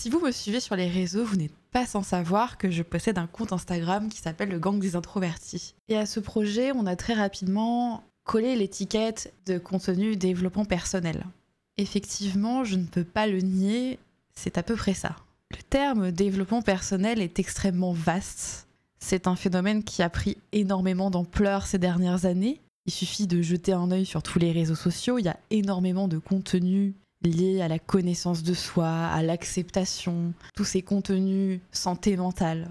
[0.00, 3.18] Si vous me suivez sur les réseaux, vous n'êtes pas sans savoir que je possède
[3.18, 5.74] un compte Instagram qui s'appelle le Gang des Introvertis.
[5.88, 11.26] Et à ce projet, on a très rapidement collé l'étiquette de contenu développement personnel.
[11.78, 13.98] Effectivement, je ne peux pas le nier,
[14.36, 15.16] c'est à peu près ça.
[15.50, 18.68] Le terme développement personnel est extrêmement vaste.
[19.00, 22.60] C'est un phénomène qui a pris énormément d'ampleur ces dernières années.
[22.86, 26.06] Il suffit de jeter un œil sur tous les réseaux sociaux, il y a énormément
[26.06, 32.68] de contenu liés à la connaissance de soi, à l'acceptation, tous ces contenus santé mentale,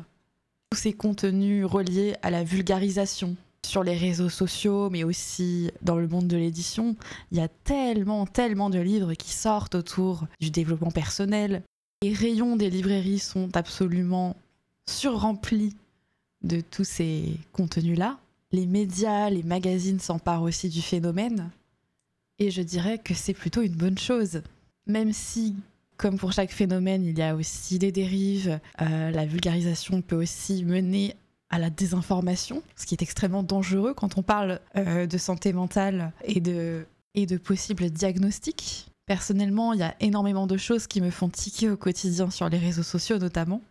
[0.69, 3.35] tous ces contenus reliés à la vulgarisation
[3.65, 6.95] sur les réseaux sociaux, mais aussi dans le monde de l'édition.
[7.31, 11.63] Il y a tellement, tellement de livres qui sortent autour du développement personnel.
[12.01, 14.35] Les rayons des librairies sont absolument
[14.87, 15.75] surremplis
[16.43, 18.17] de tous ces contenus-là.
[18.51, 21.49] Les médias, les magazines s'emparent aussi du phénomène.
[22.39, 24.41] Et je dirais que c'est plutôt une bonne chose.
[24.85, 25.55] Même si,
[25.97, 30.63] comme pour chaque phénomène, il y a aussi des dérives, euh, la vulgarisation peut aussi
[30.63, 31.15] mener
[31.49, 36.11] à la désinformation, ce qui est extrêmement dangereux quand on parle euh, de santé mentale
[36.23, 36.85] et de,
[37.15, 38.87] et de possibles diagnostics.
[39.05, 42.57] Personnellement, il y a énormément de choses qui me font tiquer au quotidien sur les
[42.57, 43.61] réseaux sociaux notamment.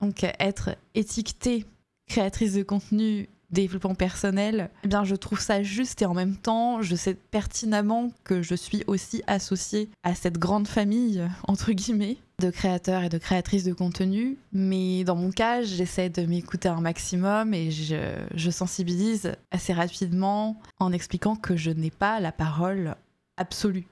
[0.00, 1.66] Donc être étiquetée
[2.08, 6.82] créatrice de contenu développement personnel, eh bien je trouve ça juste et en même temps,
[6.82, 12.50] je sais pertinemment que je suis aussi associée à cette grande famille entre guillemets de
[12.50, 17.54] créateurs et de créatrices de contenu, mais dans mon cas, j'essaie de m'écouter un maximum
[17.54, 22.96] et je, sensibilise assez rapidement en expliquant que je n'ai pas la parole
[23.36, 23.86] absolue.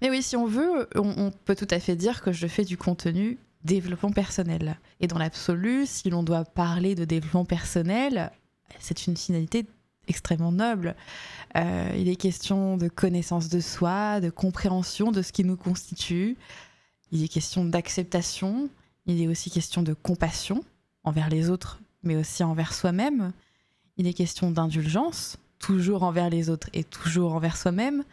[0.00, 2.76] Mais oui, si on veut, on peut tout à fait dire que je fais du
[2.76, 4.76] contenu développement personnel.
[5.00, 8.30] Et dans l'absolu, si l'on doit parler de développement personnel,
[8.82, 9.66] c'est une finalité
[10.08, 10.94] extrêmement noble.
[11.56, 16.36] Euh, il est question de connaissance de soi, de compréhension de ce qui nous constitue.
[17.12, 18.68] Il est question d'acceptation.
[19.06, 20.64] Il est aussi question de compassion
[21.04, 23.32] envers les autres, mais aussi envers soi-même.
[23.96, 28.04] Il est question d'indulgence, toujours envers les autres et toujours envers soi-même.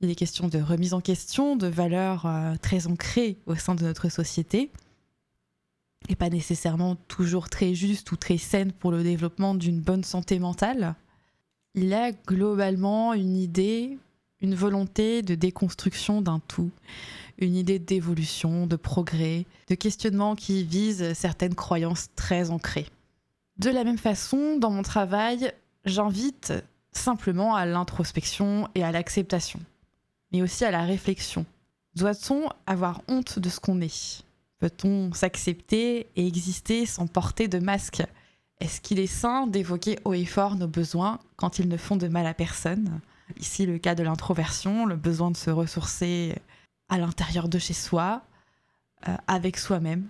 [0.00, 3.82] Il est question de remise en question, de valeurs euh, très ancrées au sein de
[3.82, 4.70] notre société
[6.08, 10.38] et pas nécessairement toujours très juste ou très saine pour le développement d'une bonne santé
[10.38, 10.94] mentale.
[11.74, 13.98] Il a globalement une idée,
[14.40, 16.70] une volonté de déconstruction d'un tout,
[17.38, 22.88] une idée d'évolution, de progrès, de questionnement qui vise certaines croyances très ancrées.
[23.58, 25.52] De la même façon, dans mon travail,
[25.84, 26.52] j'invite
[26.92, 29.60] simplement à l'introspection et à l'acceptation,
[30.32, 31.44] mais aussi à la réflexion.
[31.94, 34.22] Doit-on avoir honte de ce qu'on est?
[34.58, 38.02] Peut-on s'accepter et exister sans porter de masque?
[38.60, 42.08] Est-ce qu'il est sain d'évoquer haut et fort nos besoins quand ils ne font de
[42.08, 43.00] mal à personne?
[43.38, 46.34] Ici, le cas de l'introversion, le besoin de se ressourcer
[46.88, 48.22] à l'intérieur de chez soi,
[49.06, 50.08] euh, avec soi-même.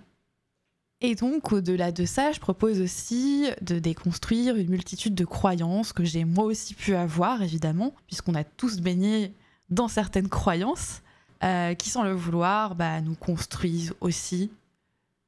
[1.01, 6.03] Et donc, au-delà de ça, je propose aussi de déconstruire une multitude de croyances que
[6.03, 9.33] j'ai moi aussi pu avoir, évidemment, puisqu'on a tous baigné
[9.69, 11.01] dans certaines croyances.
[11.41, 14.51] Euh, qui, sans le vouloir, bah, nous construisent aussi.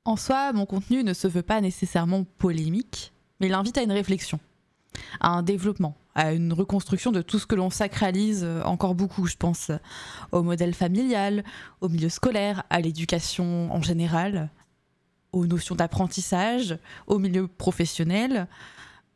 [0.03, 3.93] En soi, mon contenu ne se veut pas nécessairement polémique, mais il invite à une
[3.93, 4.39] réflexion,
[5.21, 9.25] à un développement, à une reconstruction de tout ce que l'on sacralise euh, encore beaucoup,
[9.25, 9.71] je pense,
[10.33, 11.45] au modèle familial,
[11.79, 14.49] au milieu scolaire, à l'éducation en général,
[15.31, 16.77] aux notions d'apprentissage,
[17.07, 18.47] au milieu professionnel,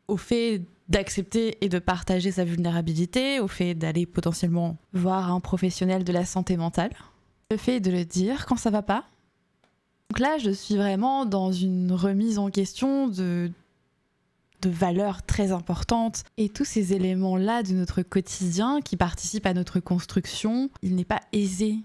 [0.07, 6.03] au fait d'accepter et de partager sa vulnérabilité, au fait d'aller potentiellement voir un professionnel
[6.03, 6.91] de la santé mentale,
[7.51, 9.05] le fait de le dire quand ça va pas.
[10.09, 13.51] Donc là, je suis vraiment dans une remise en question de,
[14.61, 19.79] de valeurs très importantes et tous ces éléments-là de notre quotidien qui participent à notre
[19.79, 21.77] construction, il n'est pas aisé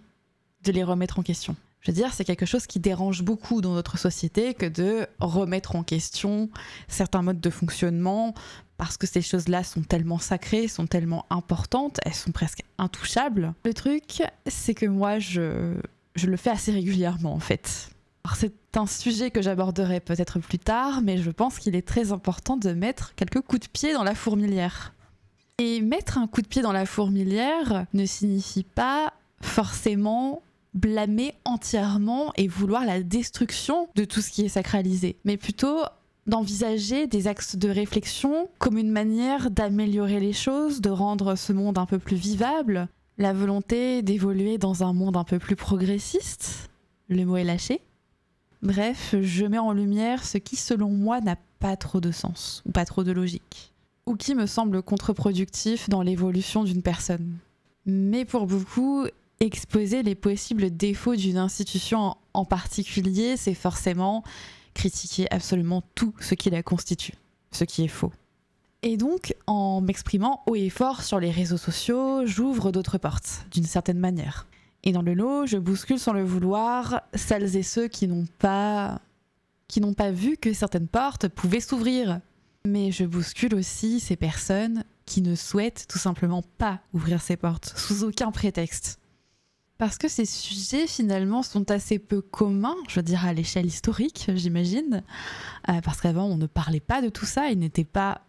[0.64, 1.56] de les remettre en question.
[1.80, 5.76] Je veux dire, c'est quelque chose qui dérange beaucoup dans notre société que de remettre
[5.76, 6.50] en question
[6.88, 8.34] certains modes de fonctionnement
[8.76, 13.54] parce que ces choses-là sont tellement sacrées, sont tellement importantes, elles sont presque intouchables.
[13.64, 15.74] Le truc, c'est que moi, je,
[16.14, 17.90] je le fais assez régulièrement en fait.
[18.36, 22.56] C'est un sujet que j'aborderai peut-être plus tard, mais je pense qu'il est très important
[22.56, 24.94] de mettre quelques coups de pied dans la fourmilière.
[25.58, 29.12] Et mettre un coup de pied dans la fourmilière ne signifie pas
[29.42, 30.42] forcément
[30.74, 35.80] blâmer entièrement et vouloir la destruction de tout ce qui est sacralisé, mais plutôt
[36.26, 41.78] d'envisager des axes de réflexion comme une manière d'améliorer les choses, de rendre ce monde
[41.78, 42.88] un peu plus vivable,
[43.18, 46.70] la volonté d'évoluer dans un monde un peu plus progressiste,
[47.08, 47.80] le mot est lâché.
[48.62, 52.72] Bref, je mets en lumière ce qui selon moi n'a pas trop de sens, ou
[52.72, 53.72] pas trop de logique,
[54.06, 57.38] ou qui me semble contre-productif dans l'évolution d'une personne.
[57.86, 59.06] Mais pour beaucoup,
[59.40, 64.22] exposer les possibles défauts d'une institution en particulier, c'est forcément
[64.74, 67.14] critiquer absolument tout ce qui la constitue,
[67.50, 68.12] ce qui est faux.
[68.82, 73.64] Et donc, en m'exprimant haut et fort sur les réseaux sociaux, j'ouvre d'autres portes, d'une
[73.64, 74.46] certaine manière.
[74.84, 79.00] Et dans le lot, je bouscule sans le vouloir celles et ceux qui n'ont pas
[79.68, 82.20] qui n'ont pas vu que certaines portes pouvaient s'ouvrir.
[82.66, 87.72] Mais je bouscule aussi ces personnes qui ne souhaitent tout simplement pas ouvrir ces portes,
[87.76, 88.98] sous aucun prétexte.
[89.80, 94.30] Parce que ces sujets finalement sont assez peu communs, je veux dire à l'échelle historique,
[94.34, 95.02] j'imagine.
[95.70, 98.20] Euh, parce qu'avant on ne parlait pas de tout ça, il n'était pas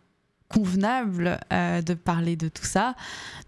[0.48, 2.96] convenable euh, de parler de tout ça,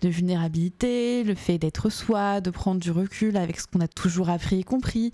[0.02, 4.30] de vulnérabilité, le fait d'être soi, de prendre du recul avec ce qu'on a toujours
[4.30, 5.14] appris et compris,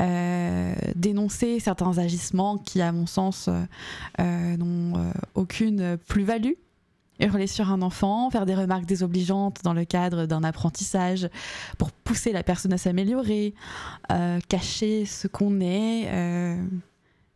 [0.00, 3.48] euh, dénoncer certains agissements qui, à mon sens,
[4.18, 6.54] n'ont aucune plus-value.
[7.18, 11.28] Hurler sur un enfant, faire des remarques désobligeantes dans le cadre d'un apprentissage
[11.78, 13.54] pour pousser la personne à s'améliorer,
[14.48, 16.58] cacher ce qu'on est,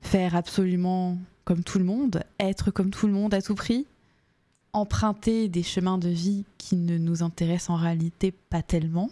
[0.01, 3.87] faire absolument comme tout le monde, être comme tout le monde à tout prix,
[4.73, 9.11] emprunter des chemins de vie qui ne nous intéressent en réalité pas tellement,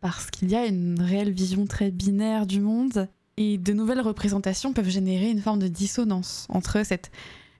[0.00, 3.08] parce qu'il y a une réelle vision très binaire du monde,
[3.38, 7.10] et de nouvelles représentations peuvent générer une forme de dissonance entre cette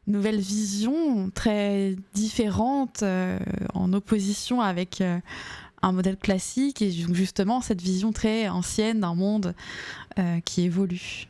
[0.06, 3.38] nouvelle vision très différente, euh,
[3.74, 5.18] en opposition avec euh,
[5.82, 9.54] un modèle classique, et justement cette vision très ancienne d'un monde
[10.18, 11.28] euh, qui évolue.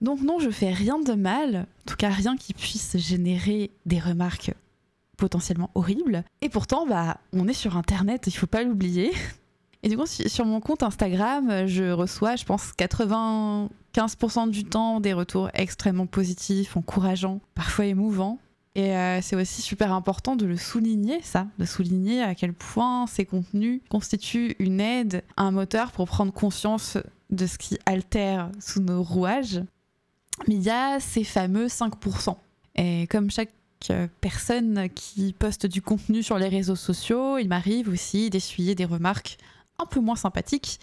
[0.00, 3.98] Donc non, je fais rien de mal, en tout cas rien qui puisse générer des
[3.98, 4.54] remarques
[5.16, 6.22] potentiellement horribles.
[6.40, 9.12] Et pourtant, bah, on est sur Internet, il faut pas l'oublier.
[9.82, 12.72] Et du coup, sur mon compte Instagram, je reçois, je pense,
[13.98, 18.38] 95% du temps des retours extrêmement positifs, encourageants, parfois émouvants.
[18.74, 23.06] Et euh, c'est aussi super important de le souligner, ça, de souligner à quel point
[23.08, 26.96] ces contenus constituent une aide, un moteur pour prendre conscience
[27.30, 29.62] de ce qui altère sous nos rouages
[30.46, 32.36] mais il y a ces fameux 5%.
[32.76, 33.50] Et comme chaque
[33.90, 38.84] euh, personne qui poste du contenu sur les réseaux sociaux, il m'arrive aussi d'essuyer des
[38.84, 39.38] remarques
[39.78, 40.80] un peu moins sympathiques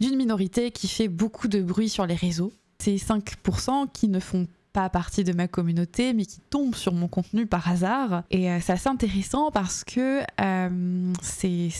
[0.00, 2.52] d'une minorité qui fait beaucoup de bruit sur les réseaux.
[2.78, 7.08] Ces 5% qui ne font pas partie de ma communauté, mais qui tombent sur mon
[7.08, 8.24] contenu par hasard.
[8.30, 11.70] Et euh, c'est assez intéressant parce que euh, c'est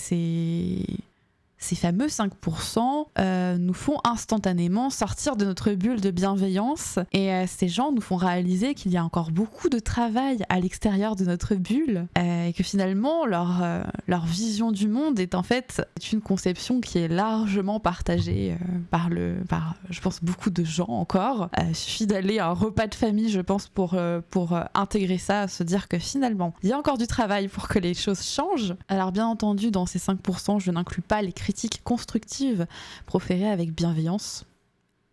[1.65, 7.47] ces fameux 5% euh, nous font instantanément sortir de notre bulle de bienveillance et euh,
[7.47, 11.25] ces gens nous font réaliser qu'il y a encore beaucoup de travail à l'extérieur de
[11.25, 13.63] notre bulle euh, et que finalement leur,
[14.07, 15.83] leur vision du monde est en fait
[16.13, 18.57] une conception qui est largement partagée
[18.91, 21.49] par, le, par, je pense, beaucoup de gens encore.
[21.67, 23.97] il suffit d'aller à un repas de famille, je pense, pour,
[24.31, 27.79] pour intégrer ça, se dire que finalement, il y a encore du travail pour que
[27.79, 28.75] les choses changent.
[28.89, 32.67] Alors bien entendu, dans ces 5%, je n'inclus pas les critiques constructive
[33.07, 34.45] proférée avec bienveillance,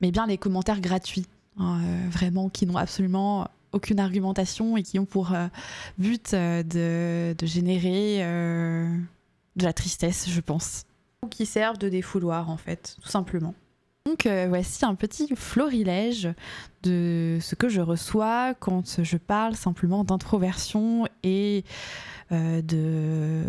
[0.02, 1.28] mais bien les commentaires gratuits,
[1.58, 5.48] hein, euh, vraiment qui n'ont absolument aucune argumentation et qui ont pour euh,
[5.98, 8.20] but euh, de, générer
[9.56, 10.84] de la tristesse, je pense.
[11.24, 13.54] Ou qui servent de défouloir, en fait, tout simplement.
[14.08, 16.28] Donc voici un petit florilège
[16.82, 21.64] de ce que je reçois quand je parle simplement d'introversion et
[22.32, 23.44] de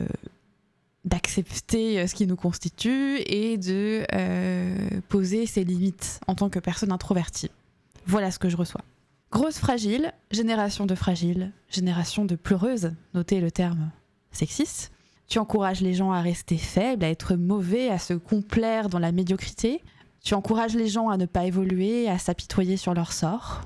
[1.05, 6.59] d'accepter euh, ce qui nous constitue et de euh, poser ses limites en tant que
[6.59, 7.51] personne introvertie.
[8.07, 8.83] Voilà ce que je reçois.
[9.31, 13.91] Grosse fragile, génération de fragiles, génération de pleureuses, notez le terme
[14.31, 14.93] sexiste.
[15.27, 19.13] Tu encourages les gens à rester faibles, à être mauvais, à se complaire dans la
[19.13, 19.83] médiocrité.
[20.23, 23.63] Tu encourages les gens à ne pas évoluer, à s'apitoyer sur leur sort.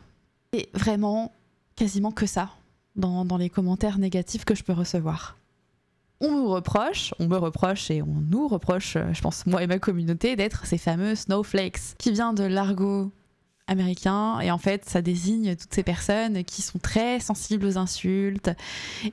[0.52, 1.32] Et vraiment,
[1.74, 2.50] quasiment que ça
[2.94, 5.36] dans, dans les commentaires négatifs que je peux recevoir
[6.20, 9.66] on nous reproche, on me reproche et on nous reproche, euh, je pense moi et
[9.66, 13.12] ma communauté, d'être ces fameux snowflakes, qui vient de l'argot
[13.66, 18.50] américain et en fait ça désigne toutes ces personnes qui sont très sensibles aux insultes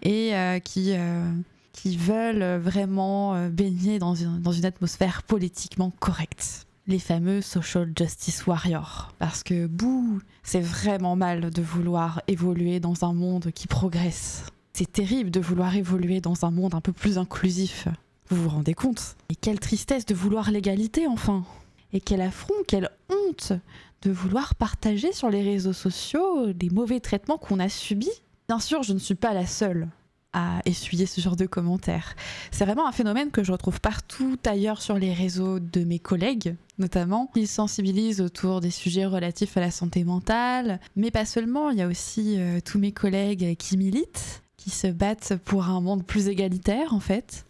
[0.04, 1.26] et euh, qui, euh,
[1.72, 6.68] qui veulent vraiment baigner dans une, dans une atmosphère politiquement correcte.
[6.86, 9.14] Les fameux social justice warriors.
[9.18, 14.44] Parce que bouh, c'est vraiment mal de vouloir évoluer dans un monde qui progresse
[14.74, 17.88] c'est terrible de vouloir évoluer dans un monde un peu plus inclusif.
[18.30, 19.16] Vous vous rendez compte?
[19.30, 21.46] Et quelle tristesse de vouloir l'égalité enfin
[21.94, 23.54] Et quel affront, quelle honte
[24.02, 28.12] de vouloir partager sur les réseaux sociaux les mauvais traitements qu'on a subis.
[28.50, 29.88] Bien sûr, je ne suis pas la seule
[30.34, 32.16] à essuyer ce genre de commentaires.
[32.52, 36.56] C'est vraiment un phénomène que je retrouve partout ailleurs sur les réseaux de mes collègues,
[36.80, 37.30] notamment.
[37.36, 41.84] Ils sensibilisent autour des sujets relatifs à la santé mentale, mais pas seulement, il y
[41.84, 46.30] a aussi euh, tous mes collègues qui militent qui se battent pour un monde plus
[46.30, 47.46] égalitaire en fait.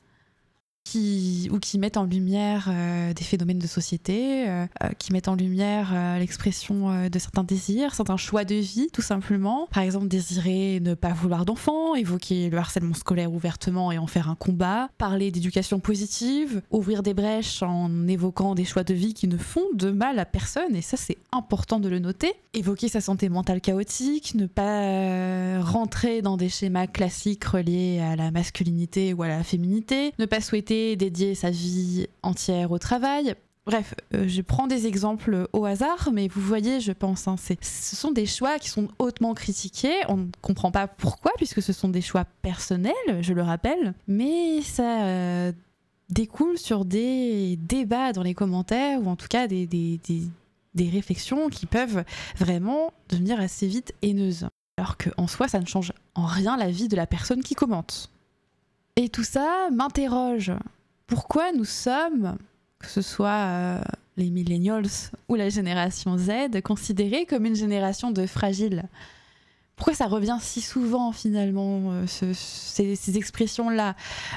[0.84, 5.28] Qui, ou qui mettent en lumière euh, des phénomènes de société, euh, euh, qui mettent
[5.28, 9.68] en lumière l'expression de certains désirs, certains choix de vie, tout simplement.
[9.72, 14.30] Par exemple, désirer ne pas vouloir d'enfants, évoquer le harcèlement scolaire ouvertement et en faire
[14.30, 19.28] un combat, parler d'éducation positive, ouvrir des brèches en évoquant des choix de vie qui
[19.28, 22.34] ne font de mal à personne, et ça c'est important de le noter.
[22.54, 28.32] Évoquer sa santé mentale chaotique, ne pas rentrer dans des schémas classiques reliés à la
[28.32, 33.36] masculinité ou à la féminité, ne pas souhaiter dédier sa vie entière au travail.
[33.66, 37.96] Bref, euh, je prends des exemples au hasard, mais vous voyez, je pense, hein, ce
[37.96, 39.96] sont des choix qui sont hautement critiqués.
[40.10, 44.62] On ne comprend pas pourquoi, puisque ce sont des choix personnels, je le rappelle, mais
[44.62, 45.54] ça euh,
[46.10, 50.00] découle sur des débats dans les commentaires, ou en tout cas des, des,
[50.76, 52.04] des réflexions qui peuvent
[52.38, 54.48] vraiment devenir assez vite haineuses.
[54.78, 58.10] Alors qu'en soi, ça ne change en rien la vie de la personne qui commente.
[58.96, 60.52] Et tout ça m'interroge.
[61.08, 62.38] Pourquoi nous sommes,
[62.80, 63.82] que ce soit euh,
[64.18, 64.86] les millennials
[65.30, 68.84] ou la génération Z, considérés comme une génération de fragiles?
[69.76, 73.96] Pourquoi ça revient si souvent finalement, euh, ces, expressions-là,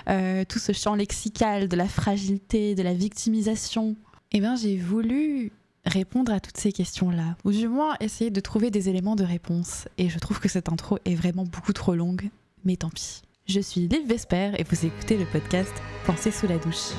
[0.08, 3.94] euh, tout ce champ lexical de la fragilité, de la victimisation?
[4.32, 5.52] Eh bien j'ai voulu
[5.84, 9.86] répondre à toutes ces questions-là, ou du moins essayer de trouver des éléments de réponse.
[9.98, 12.30] Et je trouve que cette intro est vraiment beaucoup trop longue,
[12.64, 13.20] mais tant pis.
[13.48, 15.72] Je suis Liv Vesper et vous écoutez le podcast
[16.04, 16.90] Pensez sous la douche.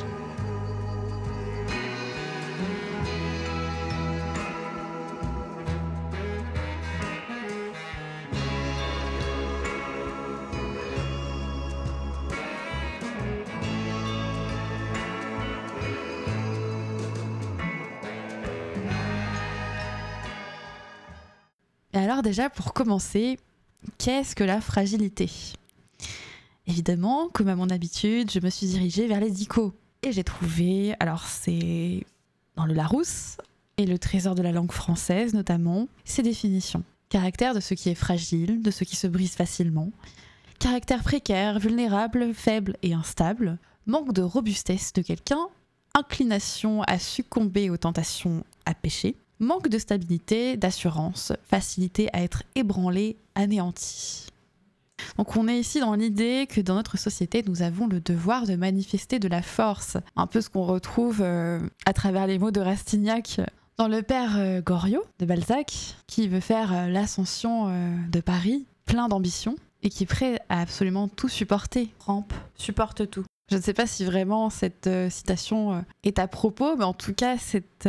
[21.94, 23.38] alors déjà, pour commencer,
[23.98, 25.30] qu'est-ce que la fragilité?
[26.68, 29.74] Évidemment, comme à mon habitude, je me suis dirigée vers les dico.
[30.04, 32.06] Et j'ai trouvé, alors c'est
[32.56, 33.38] dans le Larousse
[33.78, 36.84] et le trésor de la langue française notamment, ces définitions.
[37.10, 39.92] Caractère de ce qui est fragile, de ce qui se brise facilement.
[40.60, 43.60] Caractère précaire, vulnérable, faible et instable.
[43.86, 45.48] Manque de robustesse de quelqu'un.
[45.94, 49.16] Inclination à succomber aux tentations à pécher.
[49.40, 54.28] Manque de stabilité, d'assurance, facilité à être ébranlé, anéanti.
[55.18, 58.56] Donc on est ici dans l'idée que dans notre société, nous avons le devoir de
[58.56, 62.60] manifester de la force, un peu ce qu'on retrouve euh, à travers les mots de
[62.60, 63.42] Rastignac
[63.78, 67.72] dans le père euh, Goriot de Balzac, qui veut faire euh, l'ascension
[68.10, 71.90] de Paris, plein d'ambition, et qui est prêt à absolument tout supporter.
[72.00, 73.24] Rampe, supporte tout.
[73.50, 77.38] Je ne sais pas si vraiment cette citation est à propos, mais en tout cas,
[77.38, 77.88] cette,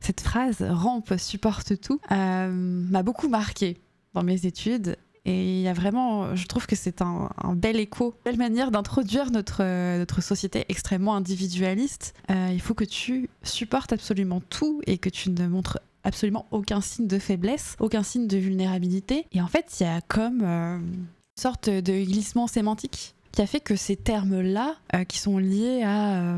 [0.00, 3.78] cette phrase, rampe, supporte tout, m'a beaucoup marqué
[4.14, 8.14] dans mes études et il y a vraiment, je trouve que c'est un, bel écho,
[8.24, 9.64] une belle manière d'introduire notre,
[9.98, 12.14] notre société extrêmement individualiste.
[12.30, 16.80] Euh, il faut que tu supportes absolument tout et que tu ne montres absolument aucun
[16.80, 19.26] signe de faiblesse, aucun signe de vulnérabilité.
[19.32, 21.06] Et en fait, il y a comme euh, une
[21.36, 26.36] sorte de glissement sémantique qui a fait que ces termes-là, euh, qui sont liés à,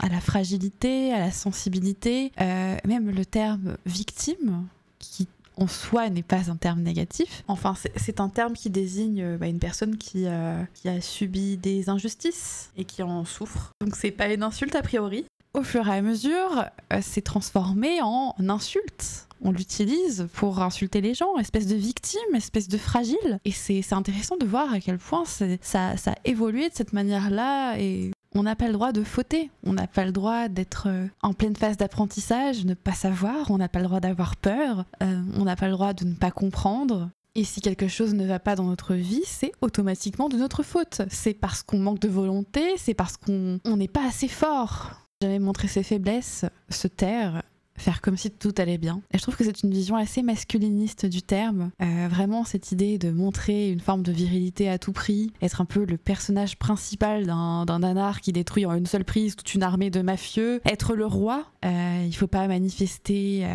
[0.00, 4.66] à la fragilité, à la sensibilité, même le terme victime,
[4.98, 7.42] qui en soi n'est pas un terme négatif.
[7.48, 11.56] Enfin, c'est un terme qui désigne euh, bah, une personne qui, euh, qui, a subi
[11.56, 13.72] des injustices et qui en souffre.
[13.80, 15.24] Donc c'est pas une insulte a priori.
[15.54, 19.26] Au fur et à mesure, euh, c'est transformé en insulte.
[19.42, 23.38] On l'utilise pour insulter les gens, espèce de victime, espèce de fragile.
[23.44, 27.78] Et c'est intéressant de voir à quel point ça, ça a évolué de cette manière-là
[27.78, 31.06] et on n'a pas le droit de fauter, on n'a pas le droit d'être euh,
[31.22, 35.22] en pleine phase d'apprentissage, ne pas savoir, on n'a pas le droit d'avoir peur, euh,
[35.34, 37.10] on n'a pas le droit de ne pas comprendre.
[37.34, 41.02] Et si quelque chose ne va pas dans notre vie, c'est automatiquement de notre faute.
[41.10, 44.92] C'est parce qu'on manque de volonté, c'est parce qu'on n'est pas assez fort.
[45.22, 47.42] Jamais montrer ses faiblesses, se taire,
[47.78, 49.00] faire comme si tout allait bien.
[49.12, 51.70] Et je trouve que c'est une vision assez masculiniste du terme.
[51.82, 55.64] Euh, vraiment cette idée de montrer une forme de virilité à tout prix, être un
[55.64, 59.90] peu le personnage principal d'un nanar qui détruit en une seule prise toute une armée
[59.90, 61.44] de mafieux, être le roi.
[61.64, 63.54] Euh, il faut pas manifester euh,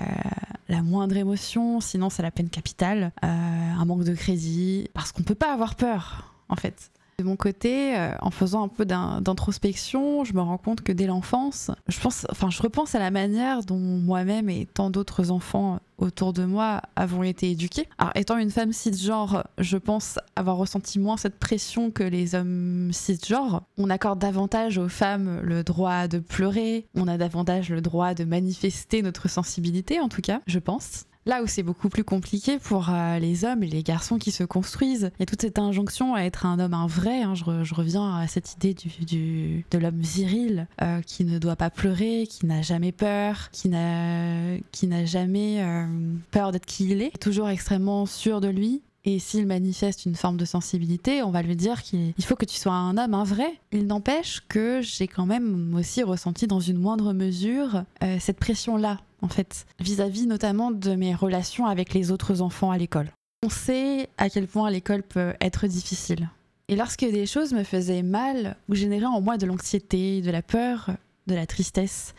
[0.70, 3.12] la moindre émotion, sinon c'est la peine capitale.
[3.24, 6.92] Euh, un manque de crédit, parce qu'on peut pas avoir peur en fait.
[7.22, 11.06] De mon côté, euh, en faisant un peu d'introspection, je me rends compte que dès
[11.06, 15.78] l'enfance, je pense, enfin, je repense à la manière dont moi-même et tant d'autres enfants
[16.00, 17.88] autour de moi avons été éduqués.
[18.00, 22.90] Alors, étant une femme cisgenre, je pense avoir ressenti moins cette pression que les hommes
[22.92, 23.62] cisgenres.
[23.78, 28.24] On accorde davantage aux femmes le droit de pleurer, on a davantage le droit de
[28.24, 31.06] manifester notre sensibilité, en tout cas, je pense.
[31.28, 34.44] Là où c'est beaucoup plus compliqué pour euh, les hommes et les garçons qui se
[34.44, 37.22] construisent, il y a toute cette injonction à être un homme, un vrai.
[37.22, 37.36] Hein.
[37.36, 42.26] je, reviens à cette idée du, de l'homme viril euh, qui ne doit pas pleurer,
[42.28, 45.86] qui n'a jamais peur, qui n'a, qui n'a jamais euh,
[46.32, 48.82] peur d'être qui il est, toujours extrêmement sûr de lui.
[49.06, 52.58] Et s'il manifeste une forme de sensibilité, on va lui dire qu'il faut que tu
[52.58, 53.60] sois un homme, un vrai.
[53.72, 57.84] Il n'empêche que j'ai quand même aussi ressenti dans une moindre mesure
[58.20, 63.12] cette pression-là en fait, vis-à-vis notamment de mes relations avec les autres enfants à l'école.
[63.44, 66.30] On sait à quel point l'école peut être difficile.
[66.68, 70.42] Et lorsque des choses me faisaient mal ou généraient en moi de l'anxiété, de la
[70.42, 70.92] peur,
[71.28, 72.14] de la tristesse,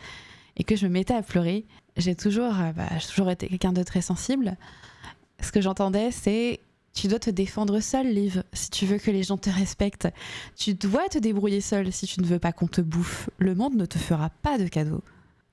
[0.57, 1.65] et que je me mettais à pleurer,
[1.97, 4.57] j'ai toujours, euh, bah, toujours été quelqu'un de très sensible.
[5.41, 6.59] Ce que j'entendais, c'est
[6.93, 10.09] tu dois te défendre seul, Liv, si tu veux que les gens te respectent.
[10.55, 13.29] Tu dois te débrouiller seul si tu ne veux pas qu'on te bouffe.
[13.39, 15.03] Le monde ne te fera pas de cadeaux.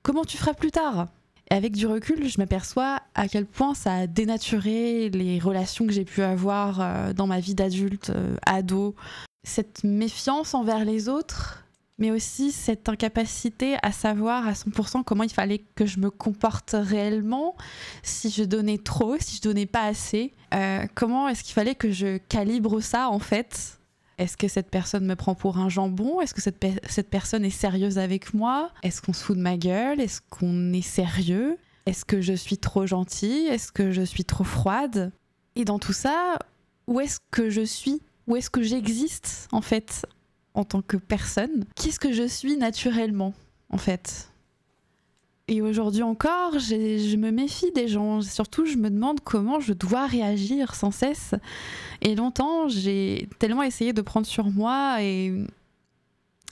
[0.03, 1.07] Comment tu feras plus tard?
[1.51, 6.05] Avec du recul, je m'aperçois à quel point ça a dénaturé les relations que j'ai
[6.05, 8.95] pu avoir euh, dans ma vie d'adulte, euh, ado.
[9.43, 11.65] Cette méfiance envers les autres,
[11.97, 16.73] mais aussi cette incapacité à savoir à 100% comment il fallait que je me comporte
[16.73, 17.55] réellement,
[18.01, 21.91] si je donnais trop, si je donnais pas assez, euh, comment est-ce qu'il fallait que
[21.91, 23.80] je calibre ça en fait?
[24.21, 26.21] Est-ce que cette personne me prend pour un jambon?
[26.21, 28.71] Est-ce que cette, personne est sérieuse avec moi?
[28.83, 29.99] Est-ce qu'on se fout de ma gueule?
[29.99, 31.57] Est-ce qu'on est sérieux?
[31.87, 33.47] Est-ce que je suis trop gentille?
[33.47, 35.11] Est-ce que je suis trop froide?
[35.55, 36.37] Et dans tout ça,
[36.85, 38.03] où est-ce que je suis?
[38.27, 40.05] Où est-ce que j'existe en fait
[40.53, 41.65] en tant que personne?
[41.75, 43.33] Qu'est-ce que je suis naturellement
[43.69, 44.30] en fait?
[45.47, 48.21] Et aujourd'hui encore, je me méfie des gens.
[48.21, 51.35] Surtout, je me demande comment je dois réagir sans cesse.
[52.01, 55.33] Et longtemps, j'ai tellement essayé de prendre sur moi et,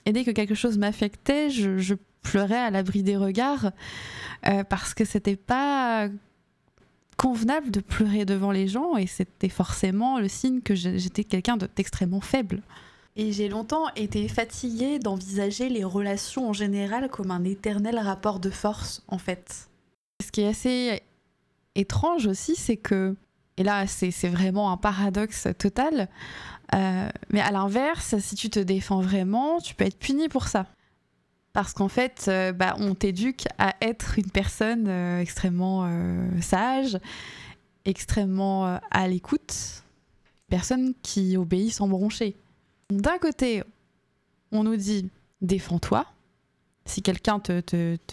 [0.06, 3.72] dès que quelque chose m'affectait, je, pleurais à l'abri des regards
[4.46, 6.10] euh, parce que c'était pas
[7.16, 12.20] convenable de pleurer devant les gens et c'était forcément le signe que j'étais quelqu'un d'extrêmement
[12.20, 12.62] faible.
[13.16, 18.50] Et j'ai longtemps été fatiguée d'envisager les relations en général comme un éternel rapport de
[18.50, 19.68] force, en fait.
[20.24, 21.02] Ce qui est assez
[21.74, 23.16] étrange aussi, c'est que,
[23.56, 26.08] et là c'est vraiment un paradoxe total,
[26.74, 30.66] euh, mais à l'inverse, si tu te défends vraiment, tu peux être puni pour ça.
[31.52, 35.90] Parce qu'en fait, euh, bah, on t'éduque à être une personne euh, extrêmement
[36.40, 36.98] sage,
[37.84, 39.82] extrêmement à l'écoute,
[40.48, 42.36] personne qui obéit sans broncher.
[42.90, 43.62] D'un côté,
[44.50, 45.08] on nous dit
[45.40, 46.06] défends-toi.
[46.86, 47.62] Si quelqu'un te,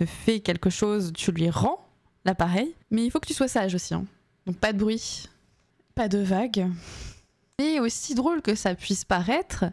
[0.06, 1.84] fait quelque chose, tu lui rends
[2.26, 2.76] l'appareil.
[2.92, 3.96] Mais il faut que tu sois sage aussi.
[3.96, 4.06] Hein.
[4.46, 5.30] Donc pas de bruit,
[5.96, 6.68] pas de vagues.
[7.58, 9.66] Et aussi drôle que ça puisse paraître,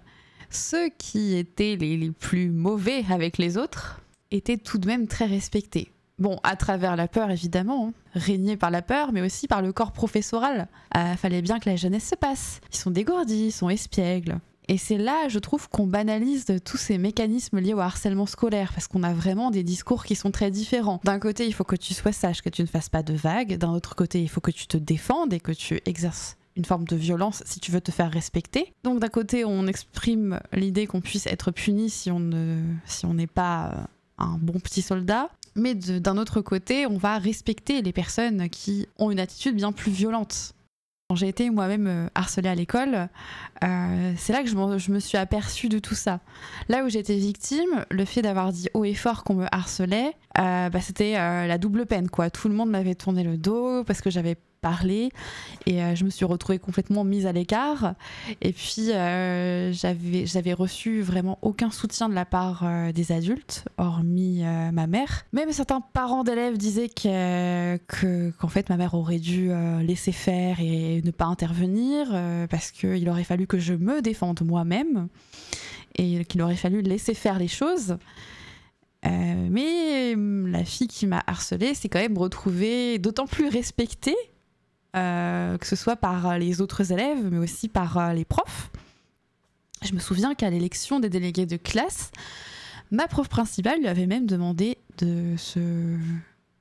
[0.48, 5.90] ceux qui étaient les, plus mauvais avec les autres étaient tout de même très respectés.
[6.18, 7.92] Bon, à travers la peur, évidemment, hein.
[8.14, 10.68] régnés par la peur, mais aussi par le corps professoral.
[10.92, 12.60] Ah, fallait bien que la jeunesse se passe.
[12.72, 14.38] Ils sont dégourdis, ils sont espiègles.
[14.68, 18.87] Et c'est là, je trouve, qu'on banalise tous ces mécanismes liés au harcèlement scolaire, parce
[18.87, 21.00] qu'on a vraiment des discours qui sont très différents.
[21.05, 23.59] D'un côté, il faut que tu sois sage, que tu ne fasses pas de vagues.
[23.59, 26.85] D'un autre côté, il faut que tu te défendes et que tu exerces une forme
[26.85, 28.72] de violence si tu veux te faire respecter.
[28.85, 33.14] Donc d'un côté, on exprime l'idée qu'on puisse être puni si on ne, si on
[33.14, 35.31] n'est pas un bon petit soldat.
[35.57, 39.92] Mais d'un autre côté, on va respecter les personnes qui ont une attitude bien plus
[39.92, 40.55] violente.
[41.14, 43.09] J'ai été moi-même euh, harcelée à l'école,
[43.62, 46.20] euh, c'est là que je, me suis aperçue de tout ça.
[46.68, 50.68] Là où j'étais victime, le fait d'avoir dit haut et fort qu'on me harcelait, euh,
[50.68, 52.09] bah, c'était la double peine.
[52.09, 54.37] Tout le monde m'avait tourné le dos parce que j'avais
[55.66, 57.94] et euh, je me suis retrouvée complètement mise à l'écart.
[58.40, 64.42] Et puis euh, j'avais reçu vraiment aucun soutien de la part euh, des adultes hormis
[64.72, 65.24] ma mère.
[65.33, 67.77] Même certains parents d'élèves disaient que
[68.38, 69.50] qu'en fait ma mère aurait dû
[69.83, 72.09] laisser faire et ne pas intervenir
[72.50, 75.09] parce qu'il aurait fallu que je me défende moi-même
[75.96, 77.96] et qu'il aurait fallu laisser faire les choses.
[79.05, 84.16] Mais la fille qui m'a harcelée s'est quand même retrouvée d'autant plus respectée
[84.94, 88.70] que ce soit par les autres élèves, mais aussi par euh, les profs.
[89.83, 92.11] Je me souviens qu'à l'élection des délégués de classe,
[92.90, 95.61] ma prof principale lui avait même demandé de se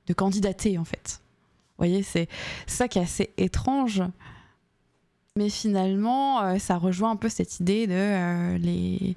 [0.06, 1.20] de candidater en fait.
[1.76, 2.28] Vous voyez, c'est
[2.66, 4.02] ça qui est assez étrange.
[5.36, 9.16] Mais finalement, euh, ça rejoint un peu cette idée de les.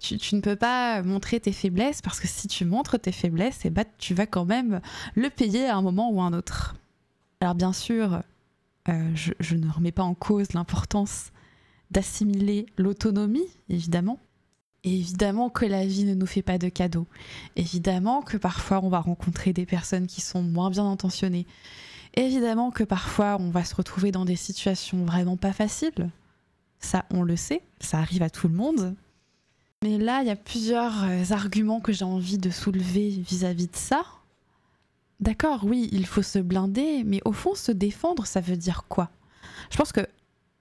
[0.00, 3.84] Tu, ne peux pas montrer tes faiblesses parce que si tu montres tes faiblesses, ben,
[3.98, 4.80] tu vas quand même
[5.16, 6.76] le payer à un moment ou à un autre.
[7.40, 8.22] Alors bien sûr,
[8.88, 11.32] euh, je, ne remets pas en cause l'importance
[11.90, 14.18] d'assimiler l'autonomie, évidemment.
[14.84, 17.06] évidemment que la vie ne nous fait pas de cadeaux.
[17.56, 21.46] Évidemment que parfois on va rencontrer des personnes qui sont moins bien intentionnées.
[22.14, 26.10] Évidemment que parfois on va se retrouver dans des situations vraiment pas faciles.
[26.80, 28.94] Ça, on le sait, ça arrive à tout le monde.
[29.82, 34.04] Mais là, il y a plusieurs arguments que j'ai envie de soulever vis-à-vis de ça.
[35.20, 39.10] D'accord, oui, il faut se blinder, mais au fond, se défendre, ça veut dire quoi?
[39.70, 40.06] Je pense que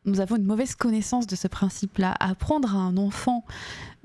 [0.06, 2.15] nous avons une mauvaise connaissance de ce principe-là.
[2.20, 3.46] Apprendre à un enfant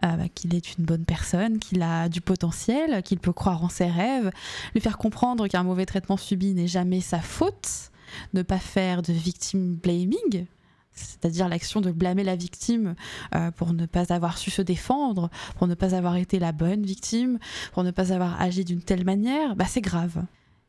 [0.04, 3.68] euh, bah, qu'il est une bonne personne, qu'il a du potentiel, qu'il peut croire en
[3.68, 4.30] ses rêves,
[4.74, 7.90] lui faire comprendre qu'un mauvais traitement subi n'est jamais sa faute,
[8.34, 10.46] ne pas faire de victim blaming,
[10.92, 12.94] c'est-à-dire l'action de blâmer la victime
[13.34, 16.82] euh, pour ne pas avoir su se défendre, pour ne pas avoir été la bonne
[16.82, 17.38] victime,
[17.72, 20.22] pour ne pas avoir agi d'une telle manière, bah c'est grave.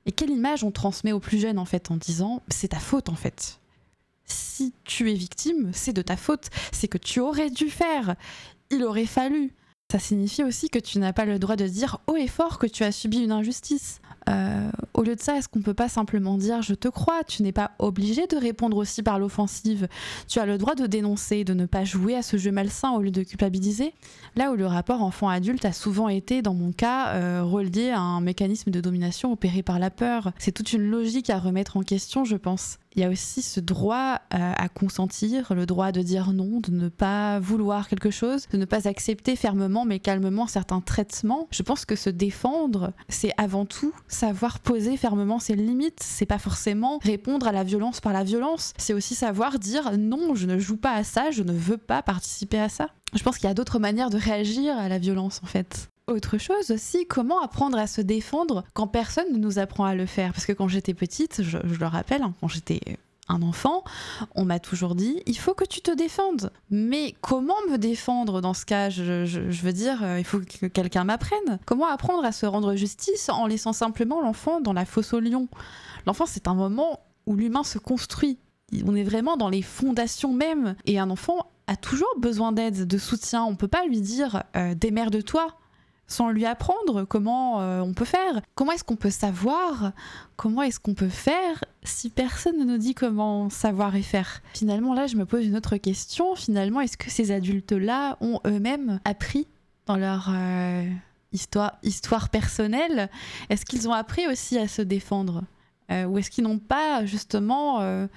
[0.06, 3.10] Et quelle image on transmet aux plus jeunes en fait en disant c'est ta faute
[3.10, 3.60] en fait.
[4.26, 8.16] Si tu es victime, c'est de ta faute, c'est que tu aurais dû faire,
[8.70, 9.54] il aurait fallu.
[9.92, 12.66] Ça signifie aussi que tu n'as pas le droit de dire haut et fort que
[12.66, 14.02] tu as subi une injustice.
[14.30, 17.44] Euh, au lieu de ça, est-ce qu'on peut pas simplement dire je te crois Tu
[17.44, 19.88] n'es pas obligé de répondre aussi par l'offensive.
[20.28, 23.02] Tu as le droit de dénoncer, de ne pas jouer à ce jeu malsain au
[23.02, 23.94] lieu de culpabiliser.
[24.36, 28.22] Là où le rapport enfant-adulte a souvent été, dans mon cas, euh, relié à un
[28.22, 30.32] mécanisme de domination opéré par la peur.
[30.38, 33.60] C'est toute une logique à remettre en question, je pense il y a aussi ce
[33.60, 38.48] droit euh, à, consentir, le droit de dire non, de ne pas vouloir quelque chose,
[38.52, 41.48] de ne pas accepter fermement mais calmement certains traitements.
[41.52, 46.02] Je pense que se défendre, c'est avant tout savoir poser fermement ses limites.
[46.02, 48.74] C'est pas forcément répondre à la violence par la violence.
[48.78, 52.02] C'est aussi savoir dire non, je ne joue pas à ça, je ne veux pas
[52.02, 52.90] participer à ça.
[53.14, 55.90] Je pense qu'il y a d'autres manières de réagir à la violence en fait.
[56.08, 60.06] Autre chose aussi, comment apprendre à se défendre quand personne ne nous apprend à le
[60.06, 60.34] faire?
[60.34, 62.82] Parce que quand j'étais petite, je, le rappelle, hein, quand j'étais
[63.30, 63.86] un enfant,
[64.36, 66.52] on m'a toujours dit il faut que tu te défendes.
[66.70, 68.90] Mais comment me défendre dans ce cas?
[68.90, 71.60] Je, veux dire, euh, il faut que quelqu'un m'apprenne.
[71.66, 75.48] Comment apprendre à se rendre justice en laissant simplement l'enfant dans la fosse au lion
[76.06, 78.40] L'enfant, c'est un moment où l'humain se construit.
[78.86, 80.76] On est vraiment dans les fondations même.
[80.86, 83.46] Et un enfant a toujours besoin d'aide, de soutien.
[83.46, 85.48] On peut pas lui dire euh, démerde-toi
[86.14, 88.42] sans lui apprendre comment euh, on peut faire.
[88.56, 89.92] Comment est-ce qu'on peut savoir
[90.36, 94.42] Comment est-ce qu'on peut faire si personne ne nous dit comment savoir et faire?
[94.54, 96.36] Finalement, là, je me pose une autre question.
[96.36, 99.48] Finalement, est-ce que ces adultes-là ont eux-mêmes appris
[99.88, 100.88] dans leur euh,
[101.32, 103.10] histoire, personnelle?
[103.50, 105.44] Est-ce qu'ils ont appris aussi à se défendre?
[105.92, 108.08] Euh, Ou est-ce qu'ils n'ont pas justement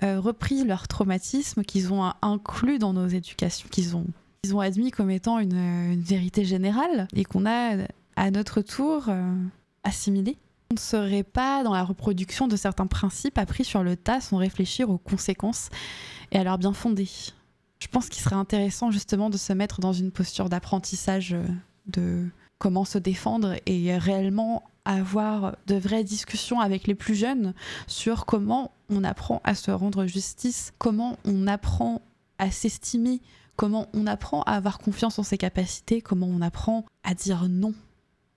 [0.00, 3.68] repris leur traumatisme qu'ils ont inclus dans nos éducations,
[4.44, 7.76] ils ont admis comme étant une, vérité générale et qu'on a
[8.16, 9.32] à notre tour euh,
[9.84, 10.36] assimilé.
[10.70, 14.36] On ne serait pas dans la reproduction de certains principes appris sur le tas sans
[14.36, 15.68] réfléchir aux conséquences
[16.32, 17.08] et à leur bien fondé.
[17.80, 21.44] Je pense qu'il serait intéressant justement de se mettre dans une posture d'apprentissage euh,
[21.86, 22.26] de
[22.58, 27.54] comment se défendre et réellement avoir de vraies discussions avec les plus jeunes
[27.86, 32.00] sur comment on apprend à se rendre justice, comment on apprend
[32.38, 33.20] à s'estimer,
[33.60, 37.74] comment on apprend à avoir confiance en ses capacités, comment on apprend à dire non,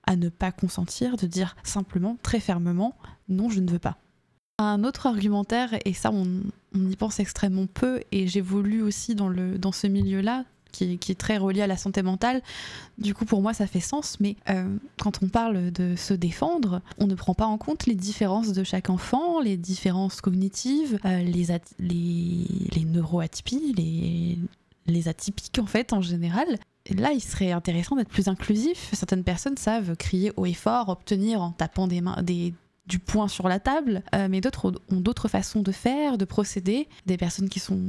[0.05, 2.93] à ne pas consentir, de dire simplement, très fermement,
[3.29, 3.95] non, je ne veux pas.
[4.57, 6.41] Un autre argumentaire, et ça on,
[6.75, 11.67] y pense extrêmement peu, et j'évolue aussi dans, ce milieu-là, qui, est très relié à
[11.67, 12.41] la santé mentale.
[12.97, 14.19] Du coup, pour moi, ça fait sens.
[14.19, 17.95] Mais euh, quand on parle de se défendre, on ne prend pas en compte les
[17.95, 21.47] différences de chaque enfant, les différences cognitives, euh, les,
[21.79, 24.39] les, les neuroatypies, les,
[24.87, 26.45] les atypiques en fait en général.
[26.89, 28.89] là, il serait intéressant d'être plus inclusif.
[28.93, 32.53] Certaines personnes savent crier haut et fort, obtenir en tapant des mains, des,
[32.87, 36.87] du poing sur la table, euh, mais d'autres ont d'autres façons de faire, de procéder.
[37.05, 37.79] Des personnes qui sont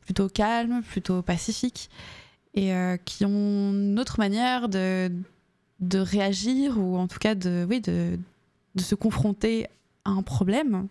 [0.00, 1.90] plutôt calmes, plutôt pacifiques,
[2.54, 5.12] et euh, qui ont une autre manière de,
[5.80, 8.18] de réagir, ou en tout cas de, oui, de,
[8.74, 9.66] de se confronter
[10.04, 10.88] à un problème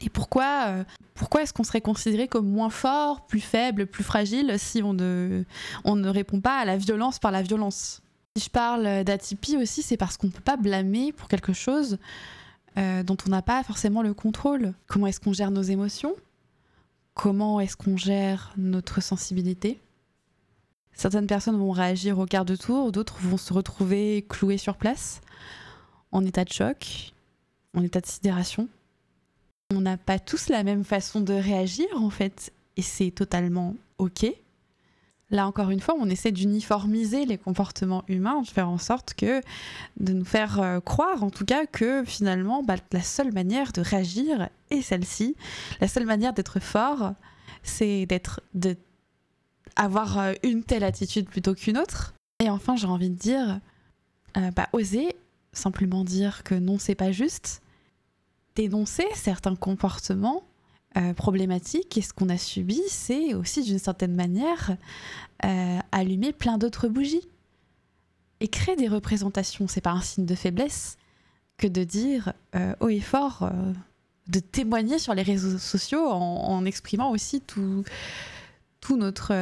[0.00, 0.84] et pourquoi, euh,
[1.14, 5.44] pourquoi est-ce qu'on serait considéré comme moins fort, plus faible, plus fragile si on ne,
[5.84, 8.00] on ne répond pas à la violence par la violence?
[8.36, 11.98] Si je parle d'atypie aussi, c'est parce qu'on ne peut pas blâmer pour quelque chose
[12.76, 14.72] euh, dont on n'a pas forcément le contrôle.
[14.86, 16.14] Comment est-ce qu'on gère nos émotions?
[17.14, 19.80] Comment est-ce qu'on gère notre sensibilité?
[20.92, 25.20] Certaines personnes vont réagir au quart de tour, d'autres vont se retrouver clouées sur place,
[26.12, 27.12] en état de choc,
[27.74, 28.68] en état de sidération
[29.74, 34.26] on n'a pas tous la même façon de réagir en fait, et c'est totalement ok.
[35.30, 39.42] Là encore une fois, on essaie d'uniformiser les comportements humains, de faire en sorte que,
[40.00, 43.82] de nous faire euh, croire en tout cas que finalement, bah, la seule manière de
[43.82, 45.36] réagir est celle-ci.
[45.82, 47.12] La seule manière d'être fort,
[47.62, 48.40] c'est d'être,
[49.76, 52.14] avoir euh, une telle attitude plutôt qu'une autre.
[52.40, 53.60] Et enfin, j'ai envie de dire,
[54.38, 55.14] euh, bah, oser
[55.52, 57.60] simplement dire que non, c'est pas juste,
[58.58, 60.42] dénoncer certains comportements
[60.96, 64.76] euh, problématiques et ce qu'on a subi, c'est aussi d'une certaine manière
[65.44, 67.28] euh, allumer plein d'autres bougies
[68.40, 69.68] et créer des représentations.
[69.68, 70.98] C'est pas un signe de faiblesse
[71.56, 73.48] que de dire euh, haut et fort,
[74.26, 77.84] de témoigner sur les réseaux sociaux en, exprimant aussi tout,
[78.80, 79.32] tout notre,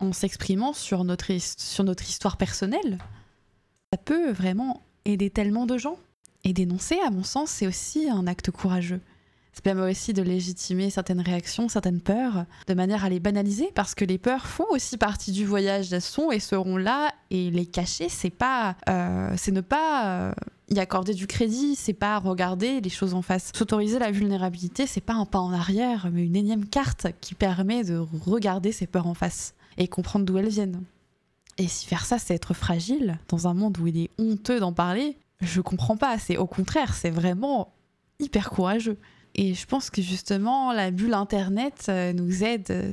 [0.00, 2.98] en s'exprimant sur notre, sur notre histoire personnelle.
[3.90, 5.98] Ça peut vraiment aider tellement de gens.
[6.46, 9.00] Et dénoncer, à mon sens, c'est aussi un acte courageux.
[9.52, 13.96] Ça permet aussi de légitimer certaines réactions, certaines peurs, de manière à les banaliser, parce
[13.96, 17.12] que les peurs font aussi partie du voyage d'Asson et seront là.
[17.30, 20.32] Et les cacher, c'est pas, euh, c'est ne pas euh,
[20.70, 23.50] y accorder du crédit, c'est pas regarder les choses en face.
[23.52, 27.82] S'autoriser la vulnérabilité, c'est pas un pas en arrière, mais une énième carte qui permet
[27.82, 30.84] de regarder ses peurs en face et comprendre d'où elles viennent.
[31.58, 34.72] Et si faire ça, c'est être fragile dans un monde où il est honteux d'en
[34.72, 36.18] parler, je comprends pas.
[36.18, 37.72] C'est au contraire, c'est vraiment
[38.18, 38.98] hyper courageux.
[39.34, 42.92] Et je pense que justement, la bulle Internet euh, nous aide euh,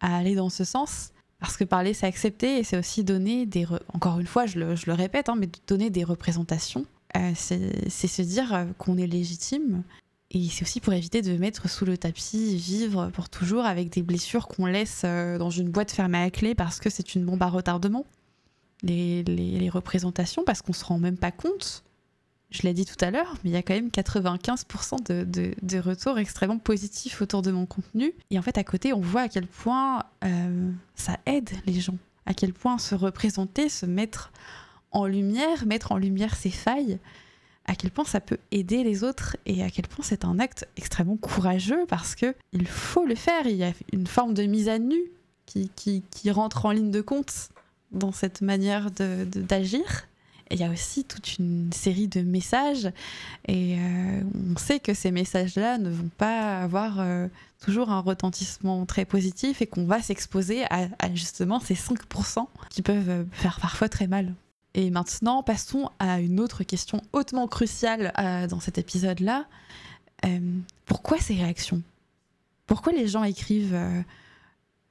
[0.00, 1.12] à aller dans ce sens.
[1.40, 3.66] Parce que parler, c'est accepter et c'est aussi donner des...
[3.92, 6.84] Encore une fois, je le, répète, hein, mais donner des représentations.
[7.16, 9.82] Euh, c'est se dire qu'on est légitime.
[10.30, 14.02] Et c'est aussi pour éviter de mettre sous le tapis, vivre pour toujours avec des
[14.02, 17.48] blessures qu'on laisse dans une boîte fermée à clé parce que c'est une bombe à
[17.48, 18.06] retardement.
[18.82, 21.84] Les, représentations, parce qu'on se rend même pas compte
[22.52, 26.18] je l'ai dit tout à l'heure, mais il y a quand même 95% de, retours
[26.18, 28.12] extrêmement positifs autour de mon contenu.
[28.30, 31.96] Et en fait, à côté, on voit à quel point euh, ça aide les gens,
[32.26, 34.32] à quel point se représenter, se mettre
[34.90, 36.98] en lumière, mettre en lumière ses failles,
[37.64, 40.68] à quel point ça peut aider les autres et à quel point c'est un acte
[40.76, 43.46] extrêmement courageux parce que il faut le faire.
[43.46, 45.00] Il y a une forme de mise à nu
[45.46, 45.70] qui,
[46.10, 47.50] qui rentre en ligne de compte
[47.92, 50.06] dans cette manière d'agir
[50.52, 52.90] il y a aussi toute une série de messages
[53.48, 57.28] et euh, on sait que ces messages-là ne vont pas avoir euh,
[57.60, 63.26] toujours un retentissement très positif et qu'on va s'exposer à, justement ces 5% qui peuvent
[63.32, 64.34] faire parfois très mal.
[64.74, 69.46] Et maintenant, passons à une autre question hautement cruciale euh, dans cet épisode-là.
[70.86, 71.82] pourquoi ces réactions?
[72.66, 73.78] Pourquoi les gens écrivent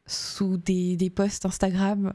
[0.06, 2.14] sous des posts Instagram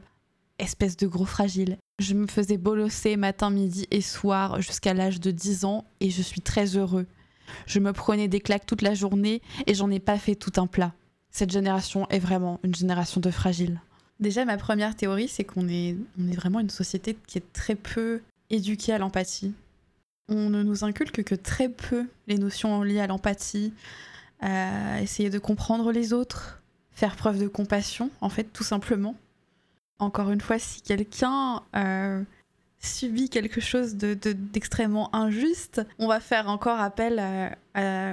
[0.59, 5.31] espèce de gros fragile je me faisais bolosser matin, midi et soir jusqu'à l'âge de
[5.31, 7.07] 10 ans et je suis très heureux.
[7.65, 10.67] Je me prenais des claques toute la journée et j'en ai pas fait tout un
[10.67, 10.93] plat.
[11.31, 13.81] Cette génération est vraiment une génération de fragiles.
[14.19, 17.75] Déjà, ma première théorie, c'est qu'on est, on est vraiment une société qui est très
[17.75, 19.53] peu éduquée à l'empathie.
[20.29, 23.73] On ne nous inculque que très peu les notions liées à l'empathie,
[24.39, 29.15] à essayer de comprendre les autres, faire preuve de compassion, en fait, tout simplement
[29.99, 32.21] encore une fois, si quelqu'un euh,
[32.79, 37.21] subit quelque chose d'extrêmement injuste, on va faire encore appel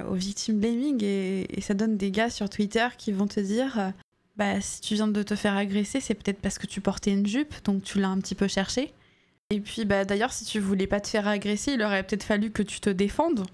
[0.09, 3.89] au victim blaming et, ça donne des gars sur Twitter qui vont te dire euh,
[4.35, 7.25] bah, si tu viens de te faire agresser, c'est peut-être parce que tu portais une
[7.25, 8.93] jupe, donc tu l'as un petit peu cherché.
[9.51, 12.51] Et puis bah, d'ailleurs, si tu voulais pas te faire agresser, il aurait peut-être fallu
[12.51, 13.45] que tu te défendes.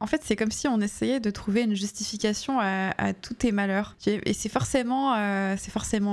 [0.00, 3.96] En fait, c'est comme si on essayait de trouver une justification à, tous tes malheurs.
[4.06, 5.56] Et c'est forcément, euh,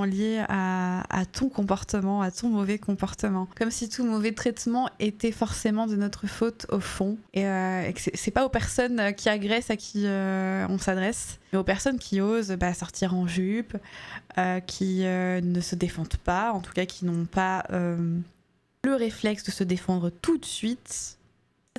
[0.06, 3.50] lié à, ton comportement, à ton mauvais comportement.
[3.56, 7.18] Comme si tout mauvais traitement était forcément de notre faute au fond.
[7.34, 11.64] Et, euh, c'est pas aux personnes qui agressent à qui euh, on s'adresse, mais aux
[11.64, 13.76] personnes qui osent bah, sortir en jupe,
[14.68, 19.64] qui ne se défendent pas, en tout cas qui n'ont pas le réflexe de se
[19.64, 21.18] défendre tout de suite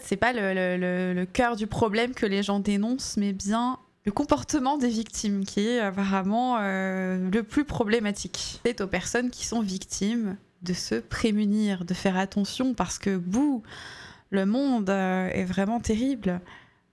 [0.01, 4.89] c'est pas le, cœur du problème que les gens dénoncent, mais bien le comportement des
[4.89, 8.61] victimes qui est vraiment euh, le plus problématique.
[8.67, 13.63] C'est aux personnes qui sont victimes de se prémunir, de faire attention parce que bouh,
[14.31, 16.41] le monde euh, est vraiment terrible.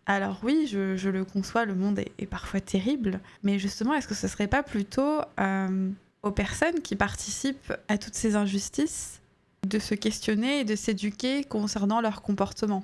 [0.05, 4.27] Alors oui, je, le conçois, le monde est, parfois terrible, mais justement, est-ce que ce
[4.27, 5.89] serait pas plutôt euh,
[6.23, 9.19] aux personnes qui participent à toutes ces injustices
[9.65, 12.83] de se questionner et de s'éduquer concernant leur comportement.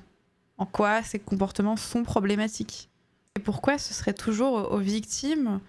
[0.57, 2.89] En quoi ces comportements sont problématiques.
[3.35, 5.59] Et pourquoi ce serait toujours aux victimes,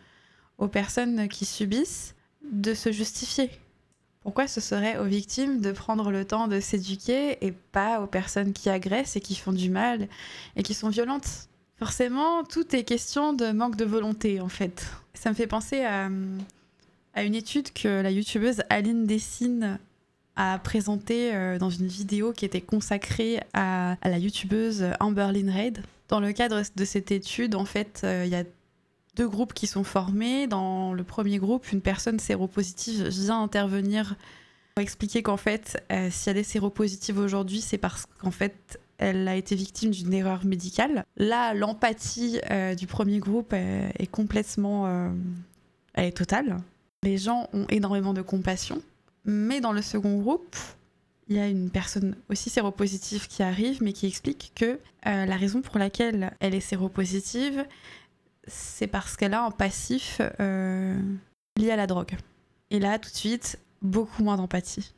[0.59, 2.15] aux personnes qui subissent,
[2.53, 3.51] de se justifier.
[4.23, 8.53] Pourquoi ce serait aux victimes de prendre le temps de s'éduquer et pas aux personnes
[8.53, 10.09] qui agressent et qui font du mal
[10.57, 14.87] et qui sont violentes Forcément, tout est question de manque de volonté en fait.
[15.15, 16.09] Ça me fait penser à,
[17.15, 19.79] à une étude que la youtubeuse Aline Dessine
[20.37, 25.83] a présenté euh, dans une vidéo qui était consacrée à, la youtubeuse Amber Lynn Reid.
[26.09, 28.45] Dans le cadre de cette étude, en fait, euh, il y a
[29.17, 30.47] deux groupes qui sont formés.
[30.47, 34.15] Dans le premier groupe, une personne séropositive vient intervenir
[34.75, 39.27] pour expliquer qu'en fait, euh, si elle est séropositive aujourd'hui, c'est parce qu'en fait, elle
[39.27, 41.05] a été victime d'une erreur médicale.
[41.17, 45.11] Là, l'empathie euh, du premier groupe est, complètement...
[45.95, 46.59] Elle est totale.
[47.03, 48.83] Les gens ont énormément de compassion.
[49.27, 50.57] Mais dans le second groupe,
[51.29, 55.37] il y a une personne aussi séropositive qui arrive, mais qui explique que euh, la
[55.37, 57.67] raison pour laquelle elle est séropositive,
[58.47, 62.17] c'est parce qu'elle a un passif lié à la drogue.
[62.71, 64.95] Et là, tout de suite, beaucoup moins d'empathie.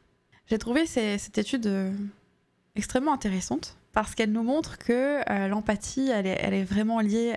[0.47, 1.95] J'ai trouvé cette étude
[2.79, 7.37] extrêmement intéressante parce qu'elle nous montre que euh, l'empathie, elle est, vraiment liée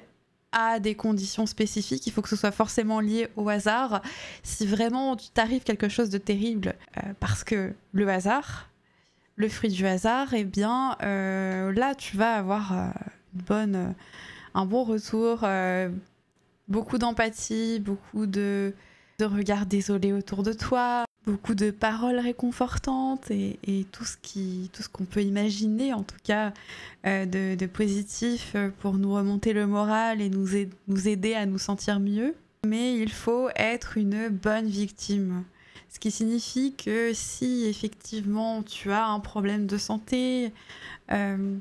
[0.51, 2.05] à des conditions spécifiques.
[2.07, 4.01] Il faut que ce soit forcément lié au hasard.
[4.43, 8.69] Si vraiment tu t'arrive quelque chose de terrible, euh, parce que le hasard,
[9.35, 13.95] le fruit du hasard, eh bien euh, là tu vas avoir une bonne,
[14.53, 15.45] un bon retour,
[16.67, 18.73] beaucoup d'empathie, beaucoup de,
[19.19, 24.81] de regards désolés autour de toi, beaucoup de paroles réconfortantes et, tout ce qui tout
[24.81, 26.53] ce qu'on peut imaginer en tout cas
[27.05, 30.55] euh, de, positif pour nous remonter le moral et nous,
[31.07, 32.36] aider à nous sentir mieux.
[32.65, 35.43] Mais il faut être une bonne victime.
[35.89, 40.53] Ce qui signifie que si effectivement tu as un problème de santé
[41.12, 41.55] euh,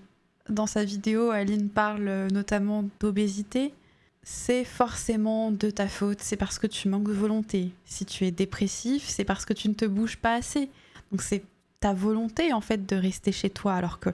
[0.48, 3.72] dans sa vidéo Aline parle notamment d'obésité
[4.22, 7.72] c'est forcément de ta faute, c'est parce que tu manques de volonté.
[7.84, 10.70] Si tu es dépressif, c'est parce que tu ne te bouges pas assez.
[11.10, 11.42] Donc c'est
[11.80, 14.10] ta volonté en fait de rester chez toi, alors que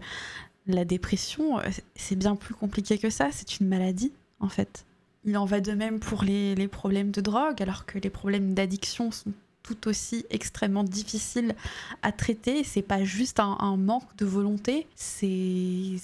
[0.67, 1.63] la dépression, euh,
[1.97, 4.85] c'est bien plus compliqué que ça, c'est une maladie en fait.
[5.25, 9.11] Il en va de même pour les, problèmes de drogue, alors que les problèmes d'addiction
[9.11, 9.33] sont
[9.65, 11.57] tout aussi extrêmement difficiles
[12.03, 12.63] à traiter.
[12.63, 15.99] C'est pas juste un, un manque de volonté, c'est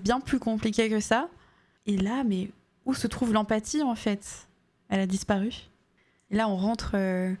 [0.00, 1.28] bien plus compliqué que ça.
[1.86, 2.50] Et là, mais
[2.88, 4.48] où se trouve l'empathie en fait
[4.88, 5.52] Elle a disparu.
[6.30, 7.32] Et là, on rentre euh,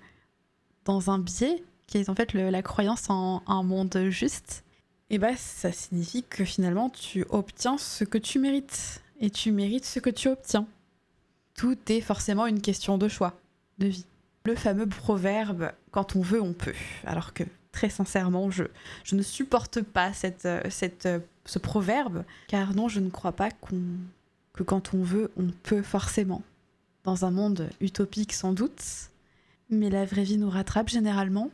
[0.84, 4.62] dans un biais qui est en fait la croyance en un monde juste.
[5.10, 9.02] Et bah, ça signifie que finalement, tu obtiens ce que tu mérites.
[9.20, 10.66] Et tu mérites ce que tu obtiens.
[11.56, 13.34] Tout est forcément une question de choix,
[13.78, 14.06] de vie.
[14.44, 16.74] Le fameux proverbe quand on veut, on peut.
[17.04, 18.64] Alors que très sincèrement, je,
[19.02, 23.32] je ne supporte pas cette, euh, cette, euh, ce proverbe, car non, je ne crois
[23.32, 23.80] pas qu'on
[24.58, 26.42] que quand on veut, on peut forcément.
[27.04, 28.82] Dans un monde utopique sans doute,
[29.70, 31.50] mais la vraie vie nous rattrape généralement,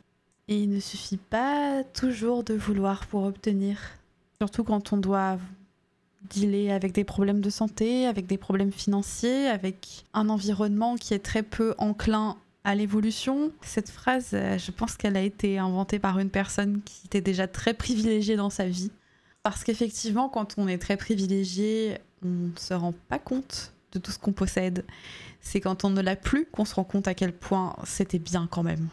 [0.47, 3.77] et il ne suffit pas toujours de vouloir pour obtenir.
[4.41, 5.37] Surtout quand on doit
[6.31, 11.19] dealer avec des problèmes de santé, avec des problèmes financiers, avec un environnement qui est
[11.19, 13.51] très peu enclin à l'évolution.
[13.61, 17.47] Cette phrase, euh, je pense qu'elle a été inventée par une personne qui était déjà
[17.47, 18.89] très privilégiée dans sa vie.
[19.43, 24.11] Parce qu'effectivement, quand on est très privilégié, on ne se rend pas compte de tout
[24.11, 24.83] ce qu'on possède.
[25.41, 28.47] C'est quand on ne l'a plus qu'on se rend compte à quel point c'était bien
[28.49, 28.89] quand même.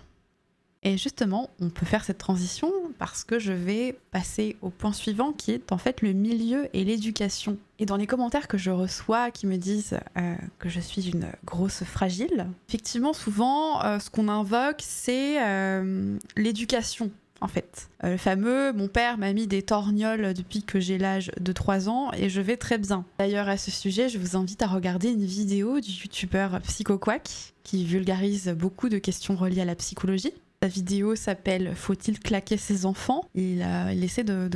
[0.85, 5.33] Et justement, on peut faire cette transition parce que je vais passer au point suivant
[5.33, 7.57] qui est en fait le milieu et l'éducation.
[7.79, 11.29] Et dans les commentaires que je reçois qui me disent euh, que je suis une
[11.45, 17.89] grosse fragile, effectivement, souvent, euh, ce qu'on invoque, c'est euh, l'éducation en fait.
[18.05, 21.89] Euh, le fameux, mon père m'a mis des torgnoles depuis que j'ai l'âge de 3
[21.89, 23.05] ans et je vais très bien.
[23.19, 27.85] D'ailleurs, à ce sujet, je vous invite à regarder une vidéo du youtubeur PsychoQuack qui
[27.85, 30.33] vulgarise beaucoup de questions reliées à la psychologie.
[30.63, 33.25] La vidéo s'appelle Faut-il claquer ses enfants?
[33.35, 33.65] Il,
[34.03, 34.49] essaie de,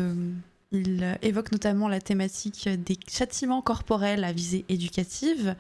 [0.71, 5.57] Il évoque notamment la thématique des châtiments corporels à visée éducative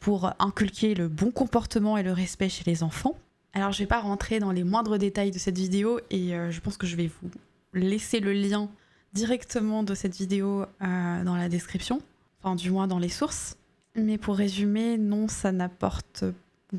[0.00, 3.16] pour inculquer le bon comportement et le respect chez les enfants.
[3.56, 6.60] Alors je vais pas rentrer dans les moindres détails de cette vidéo et euh, je
[6.60, 7.30] pense que je vais vous
[7.72, 8.68] laisser le lien
[9.14, 12.02] directement de cette vidéo euh, dans la description,
[12.42, 13.56] enfin du moins dans les sources.
[13.94, 16.24] Mais pour résumer, non, ça n'apporte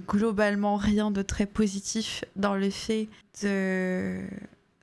[0.07, 3.09] globalement rien de très positif dans le fait
[3.41, 4.19] de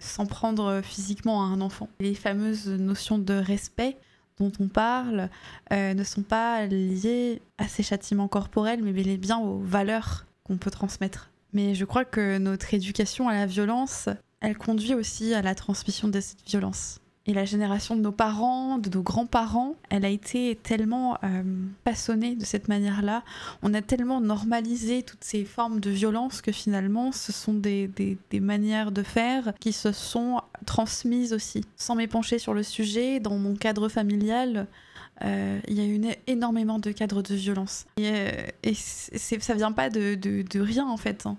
[0.01, 1.89] s'en prendre physiquement à un enfant.
[2.01, 3.97] Les fameuses notions de respect
[4.41, 5.31] dont on parle
[5.73, 10.73] euh, ne sont pas liées à ces châtiments corporels, mais bien aux valeurs qu'on peut
[10.73, 14.09] transmettre mais je crois que notre éducation à la violence,
[14.41, 17.01] elle conduit aussi à la transmission de cette violence.
[17.27, 21.43] Et la génération de nos parents, de nos grands-parents, elle a été tellement euh,
[21.83, 23.23] façonnée de cette manière-là.
[23.63, 28.41] On a tellement normalisé toutes ces formes de violence que finalement, ce sont des, des,
[28.41, 31.65] manières de faire qui se sont transmises aussi.
[31.77, 34.67] Sans m'épancher sur le sujet, dans mon cadre familial,
[35.23, 37.87] euh, il y a eu énormément de cadres de violence.
[37.97, 41.25] Et, euh, et ça vient pas de, de, rien en fait.
[41.25, 41.39] Hein.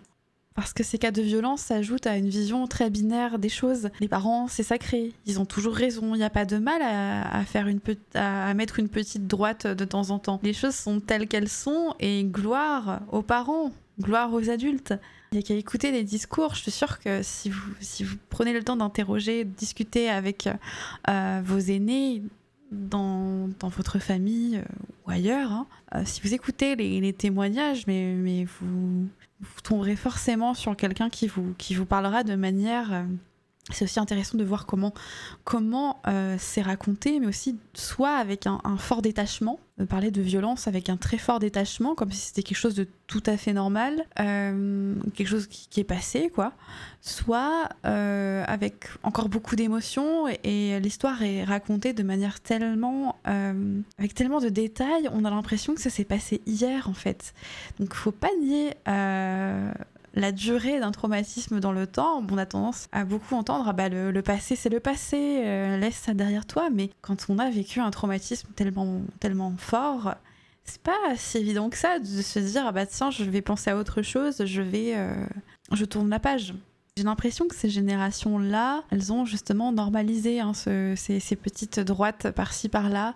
[0.55, 3.89] Parce que ces cas de violence s'ajoutent à une vision très binaire des choses.
[3.99, 6.15] Les parents, c'est sacré, ils ont toujours raison.
[6.15, 7.81] Il n'y a pas de mal à, faire une
[8.13, 10.39] à mettre une petite droite de temps en temps.
[10.43, 14.93] Les choses sont telles qu'elles sont et gloire aux parents, gloire aux adultes.
[15.33, 16.55] Il n'y a qu'à écouter les discours.
[16.55, 20.47] Je suis sûre que si vous, si vous prenez le temps d'interroger, de discuter avec
[21.09, 22.23] euh, vos aînés,
[22.71, 24.61] dans, dans votre famille
[25.05, 25.67] ou ailleurs, hein,
[26.05, 29.07] si vous écoutez les, les témoignages, mais, mais vous,
[29.41, 33.05] vous tomberez forcément sur quelqu'un qui vous, qui vous parlera de manière
[33.71, 39.01] c'est aussi intéressant de voir comment, euh, c'est raconté, mais aussi soit avec un, fort
[39.01, 42.75] détachement, de parler de violence avec un très fort détachement, comme si c'était quelque chose
[42.75, 46.53] de tout à fait normal, euh, quelque chose qui, est passé, quoi.
[47.01, 54.41] Soit euh, avec encore beaucoup d'émotions et, l'histoire est racontée de manière tellement, avec tellement
[54.41, 57.33] de détails, on a l'impression que ça s'est passé hier, en fait.
[57.79, 58.75] Donc, faut pas nier
[60.15, 63.89] la durée d'un traumatisme dans le temps, on a tendance à beaucoup entendre ah bah
[63.89, 66.69] le, passé c'est le passé, euh, laisse ça derrière toi.
[66.73, 70.15] Mais quand on a vécu un traumatisme tellement, tellement fort,
[70.63, 73.69] c'est pas si évident que ça de se dire ah bah tiens je vais penser
[73.69, 75.13] à autre chose, je vais, euh,
[75.71, 76.53] je tourne la page.
[76.97, 83.15] J'ai l'impression que ces générations-là, elles ont justement normalisé hein, ces, petites droites par-ci par-là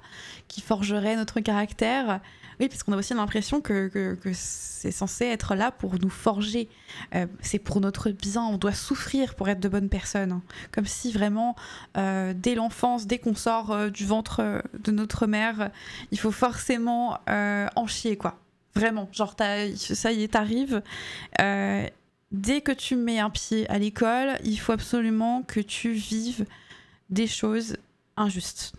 [0.49, 2.19] qui forgeraient notre caractère
[2.59, 6.67] oui, parce qu'on a aussi l'impression que, c'est censé être là pour nous forger.
[7.15, 8.43] Euh, c'est pour notre bien.
[8.43, 10.33] On doit souffrir pour être de bonnes personnes.
[10.33, 10.41] Hein.
[10.71, 11.55] Comme si vraiment,
[11.97, 15.71] euh, dès l'enfance, dès qu'on sort euh, du ventre de notre mère,
[16.11, 18.37] il faut forcément en chier, quoi.
[18.75, 19.09] Vraiment.
[19.11, 20.81] Genre, ça y est, t'arrives.
[22.31, 26.45] dès que tu mets un pied à l'école, il faut absolument que tu vives
[27.09, 27.77] des choses
[28.17, 28.73] injustes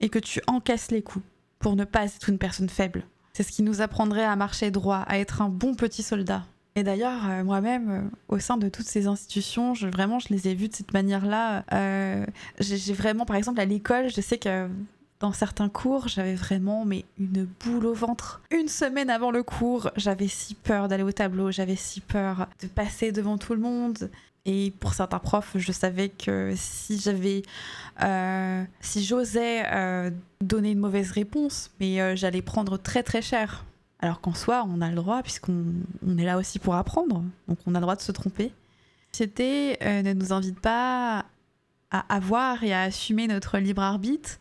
[0.00, 1.24] et que tu encaisses les coups
[1.60, 3.04] pour ne pas être une personne faible.
[3.32, 6.44] C'est ce qui nous apprendrait à marcher droit, à être un bon petit soldat.
[6.76, 10.48] Et d'ailleurs, euh, moi-même, euh, au sein de toutes ces institutions, je, vraiment, je les
[10.48, 11.64] ai vues de cette manière-là.
[11.72, 12.24] Euh,
[12.60, 14.68] j'ai vraiment, par exemple, à l'école, je sais que
[15.18, 18.40] dans certains cours, j'avais vraiment mais une boule au ventre.
[18.50, 22.66] Une semaine avant le cours, j'avais si peur d'aller au tableau, j'avais si peur de
[22.66, 24.10] passer devant tout le monde.
[24.46, 27.42] Et pour certains profs, je savais que si j'avais,
[28.02, 30.10] euh, si j'osais euh,
[30.40, 33.64] donner une mauvaise réponse, mais euh, j'allais prendre très très cher.
[34.00, 35.66] Alors qu'en soi, on a le droit, puisqu'on
[36.06, 38.52] on est là aussi pour apprendre, donc on a le droit de se tromper.
[39.12, 41.26] C'était ne nous invite pas
[41.90, 44.38] à avoir et à assumer notre libre arbitre.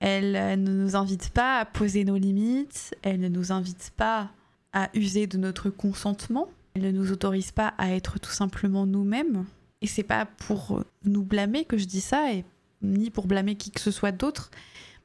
[0.00, 2.96] Elle ne nous invite pas à poser nos limites.
[3.02, 4.30] Elle ne nous invite pas
[4.72, 6.48] à user de notre consentement.
[6.74, 9.44] Elle ne nous autorise pas à être tout simplement nous-mêmes.
[9.80, 12.44] Et c'est pas pour nous blâmer que je dis ça, et
[12.82, 14.50] ni pour blâmer qui que ce soit d'autre,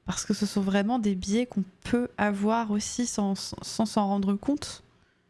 [0.05, 4.83] parce que ce sont vraiment des biais qu'on peut avoir aussi sans s'en rendre compte.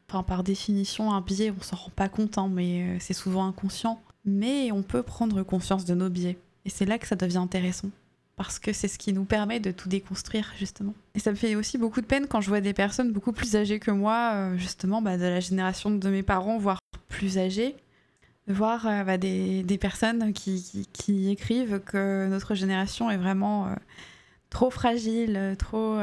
[0.08, 3.46] Enfin, par définition, un biais, on s'en rend pas compte, hein, mais euh, c'est souvent
[3.46, 4.02] inconscient.
[4.26, 6.38] Mais on peut prendre conscience de nos biais.
[6.66, 7.90] Et c'est là que ça devient intéressant
[8.40, 10.94] parce que c'est ce qui nous permet de tout déconstruire justement.
[11.14, 13.58] Et ça me fait aussi beaucoup de peine quand je vois des personnes beaucoup plus
[13.58, 16.80] âgées que moi, euh, justement bah, de la génération de mes parents, voire
[17.10, 17.76] plus âgées,
[18.48, 23.76] voir euh, bah, des, personnes qui, écrivent que notre génération est vraiment euh,
[24.50, 25.98] trop fragile, trop,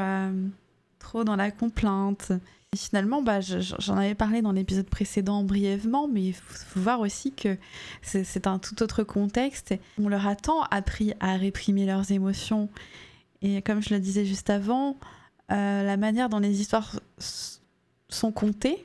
[0.99, 2.33] trop dans la complainte,
[2.75, 7.57] finalement, bah, j'en avais parlé dans l'épisode précédent brièvement, mais il faut, voir aussi que
[8.03, 9.75] c'est un tout autre contexte.
[9.99, 12.69] On leur a tant appris à réprimer leurs émotions.
[13.43, 14.97] Et comme je le disais juste avant,
[15.53, 17.01] euh, la manière dont les histoires
[18.09, 18.85] sont contées,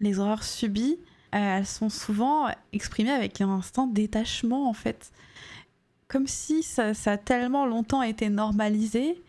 [0.00, 0.98] les horreurs subies,
[1.34, 5.12] euh, elles sont souvent exprimées avec un instant détachement en fait.
[6.08, 9.22] Comme si ça a tellement longtemps été normalisé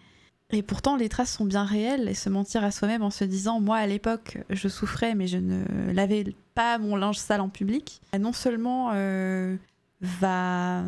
[0.54, 3.60] et pourtant, les traces sont bien réelles et se mentir à soi-même en se disant
[3.60, 8.02] Moi, à l'époque, je souffrais, mais je ne lavais pas mon linge sale en public,
[8.20, 9.56] non seulement euh,
[10.02, 10.84] va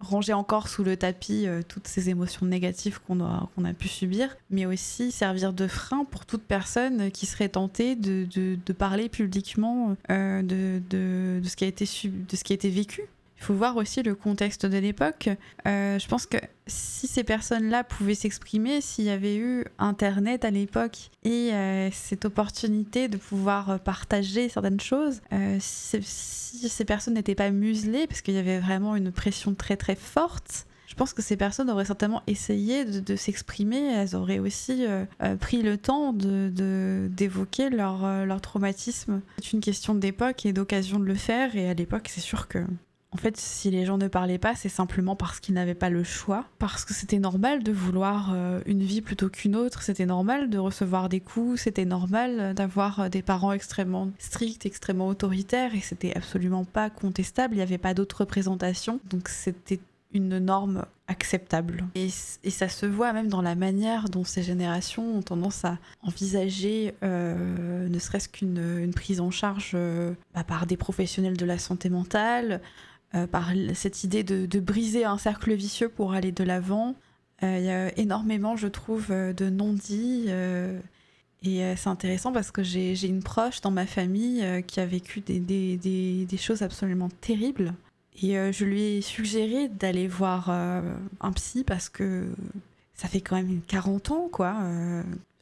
[0.00, 3.48] ranger encore sous le tapis euh, toutes ces émotions négatives qu'on a,
[3.78, 9.08] pu subir, mais aussi servir de frein pour toute personne qui serait tentée de, parler
[9.08, 13.02] publiquement euh, de ce qui a été vécu
[13.38, 15.28] il faut voir aussi le contexte de l'époque.
[15.66, 20.50] Euh, je pense que si ces personnes-là pouvaient s'exprimer, s'il y avait eu Internet à
[20.50, 27.34] l'époque et euh, cette opportunité de pouvoir partager certaines choses, euh, si, ces personnes n'étaient
[27.34, 31.22] pas muselées, parce qu'il y avait vraiment une pression très très forte, je pense que
[31.22, 34.84] ces personnes auraient certainement essayé de, s'exprimer, elles auraient aussi
[35.40, 39.20] pris le temps d'évoquer de, leur, leur traumatisme.
[39.38, 42.60] C'est une question d'époque et d'occasion de le faire, et à l'époque, c'est sûr que
[43.14, 46.02] en fait, si les gens ne parlaient pas, c'est simplement parce qu'ils n'avaient pas le
[46.02, 50.50] choix, parce que c'était normal de vouloir euh, une vie plutôt qu'une autre, c'était normal
[50.50, 55.80] de recevoir des coups, c'était normal d'avoir euh, des parents extrêmement stricts, extrêmement autoritaires, et
[55.80, 59.78] c'était absolument pas contestable, il n'y avait pas d'autre représentation, donc c'était
[60.12, 61.84] une norme acceptable.
[61.94, 66.94] Et, ça se voit même dans la manière dont ces générations ont tendance à envisager
[67.02, 69.76] euh, ne serait-ce qu'une prise en charge
[70.34, 72.60] bah, par des professionnels de la santé mentale,
[73.14, 76.94] euh, par cette idée de, briser un cercle vicieux pour aller de l'avant.
[77.42, 80.28] Il y a énormément, je trouve, de non-dits.
[81.42, 86.26] et c'est intéressant parce que j'ai une proche dans ma famille qui a vécu des,
[86.38, 87.74] choses absolument terribles.
[88.22, 92.28] Et je lui ai suggéré d'aller voir un psy parce que
[92.94, 94.56] ça fait quand même 40 ans, quoi.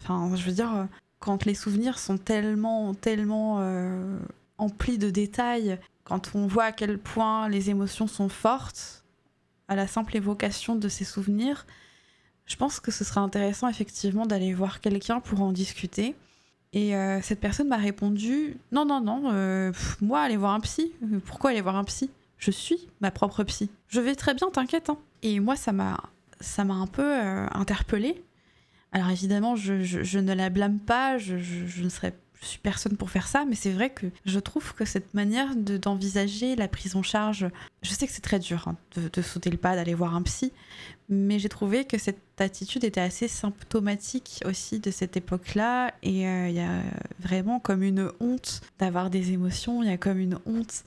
[0.01, 0.89] Enfin, je veux dire,
[1.23, 4.19] quand les souvenirs sont tellement, tellement euh,
[4.59, 9.05] emplis de détails, quand on voit à quel point les émotions sont fortes,
[9.69, 11.67] à la simple évocation de ces souvenirs,
[12.47, 16.15] je pense que ce serait intéressant effectivement d'aller voir quelqu'un pour en discuter.
[16.73, 20.93] Et euh, cette personne m'a répondu Non, non, non, euh, moi, aller voir un psy.
[21.27, 22.11] Pourquoi aller voir un psy?
[22.39, 23.71] Je suis ma propre psy.
[23.89, 24.91] Je vais très bien, t'inquiète.
[24.91, 24.99] Hein.
[25.23, 26.01] Et moi, ça m'a,
[26.41, 27.15] ça m'a un peu
[27.53, 28.23] interpellée
[28.93, 31.35] alors évidemment, je, ne la blâme pas, je,
[31.83, 34.85] ne serais je suis personne pour faire ça, mais c'est vrai que je trouve que
[34.85, 37.47] cette manière d'envisager la prise en charge,
[37.83, 40.53] je sais que c'est très dur hein, de, sauter le pas, d'aller voir un psy,
[41.09, 46.49] mais j'ai trouvé que cette attitude était assez symptomatique aussi de cette époque-là, et euh,
[46.49, 46.83] il y a
[47.21, 50.83] vraiment comme une honte d'avoir des émotions, il y a comme une honte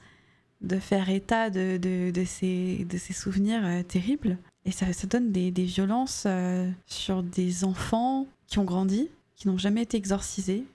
[0.59, 1.79] de faire état de,
[2.25, 4.37] ces, souvenirs euh, terribles.
[4.65, 9.57] Et ça, donne des, des violences euh, sur des enfants qui ont grandi, qui n'ont
[9.57, 10.65] jamais été exorcisés,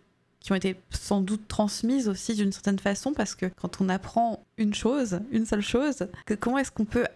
[0.41, 4.43] qui ont été sans doute transmises aussi d'une certaine façon, parce que quand on apprend
[4.57, 7.07] une chose, une seule chose, que comment est-ce qu'on peut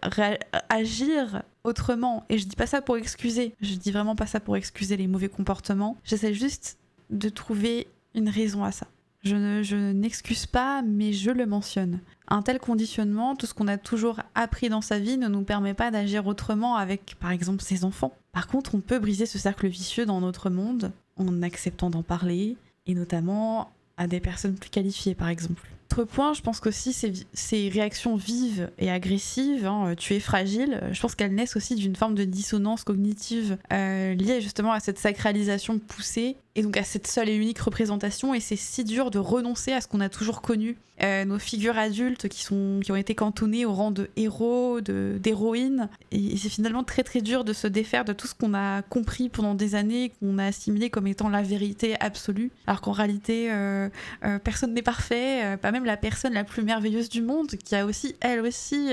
[0.68, 2.24] agir autrement?
[2.28, 5.06] Et je dis pas ça pour excuser, je dis vraiment pas ça pour excuser les
[5.06, 6.78] mauvais comportements, j'essaie juste
[7.10, 8.86] de trouver une raison à ça.
[9.24, 12.00] Je, n'excuse pas, mais je le mentionne.
[12.28, 15.72] Un tel conditionnement, tout ce qu'on a toujours appris dans sa vie, ne nous permet
[15.72, 18.12] pas d'agir autrement avec, par exemple, ses enfants.
[18.32, 22.56] Par contre, on peut briser ce cercle vicieux dans notre monde en acceptant d'en parler,
[22.86, 25.68] et notamment à des personnes plus qualifiées, par exemple.
[25.92, 30.80] Autre point, je pense qu'aussi ces, ces réactions vives et agressives, hein, tu es fragile,
[30.90, 34.98] je pense qu'elles naissent aussi d'une forme de dissonance cognitive euh, liée justement à cette
[34.98, 38.34] sacralisation poussée et donc à cette seule et unique représentation.
[38.34, 40.76] Et c'est si dur de renoncer à ce qu'on a toujours connu.
[41.02, 45.88] Euh, nos figures adultes qui sont qui ont été cantonnées au rang de héros d'héroïnes.
[46.12, 49.28] Et, c'est finalement très très dur de se défaire de tout ce qu'on a compris
[49.28, 53.88] pendant des années qu'on a assimilé comme étant la vérité absolue alors qu'en réalité euh,
[54.24, 58.14] euh, personne n'est parfait même la personne la plus merveilleuse du monde qui a aussi
[58.20, 58.90] elle aussi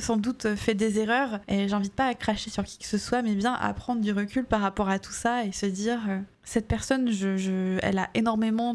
[0.00, 3.22] sans doute fait des erreurs et j'invite pas à cracher sur qui que ce soit
[3.22, 6.00] mais bien à prendre du recul par rapport à tout ça et se dire
[6.44, 7.10] cette personne,
[7.82, 8.74] elle a énormément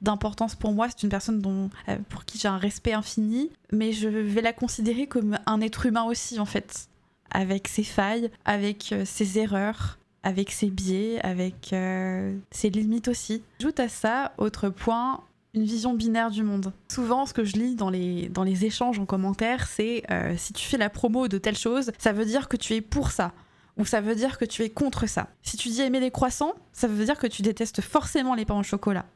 [0.00, 0.88] d'importance pour moi.
[0.88, 4.52] C'est une personne dont, euh, pour qui j'ai un respect infini, mais je vais la
[4.52, 6.88] considérer comme un être humain aussi, en fait,
[7.30, 13.42] avec ses failles, avec euh, ses erreurs, avec ses biais, avec euh, ses limites aussi.
[13.58, 15.20] J'ajoute à ça, autre point,
[15.54, 16.72] une vision binaire du monde.
[16.88, 20.04] Souvent, ce que je lis dans les, dans les échanges en commentaire, c'est
[20.36, 23.10] si tu fais la promo de telle chose, ça veut dire que tu es pour
[23.10, 23.32] ça
[23.78, 25.28] ou ça veut dire que tu es contre ça.
[25.42, 28.58] Si tu dis aimer les croissants, ça veut dire que tu détestes forcément les pains
[28.58, 29.06] au chocolat.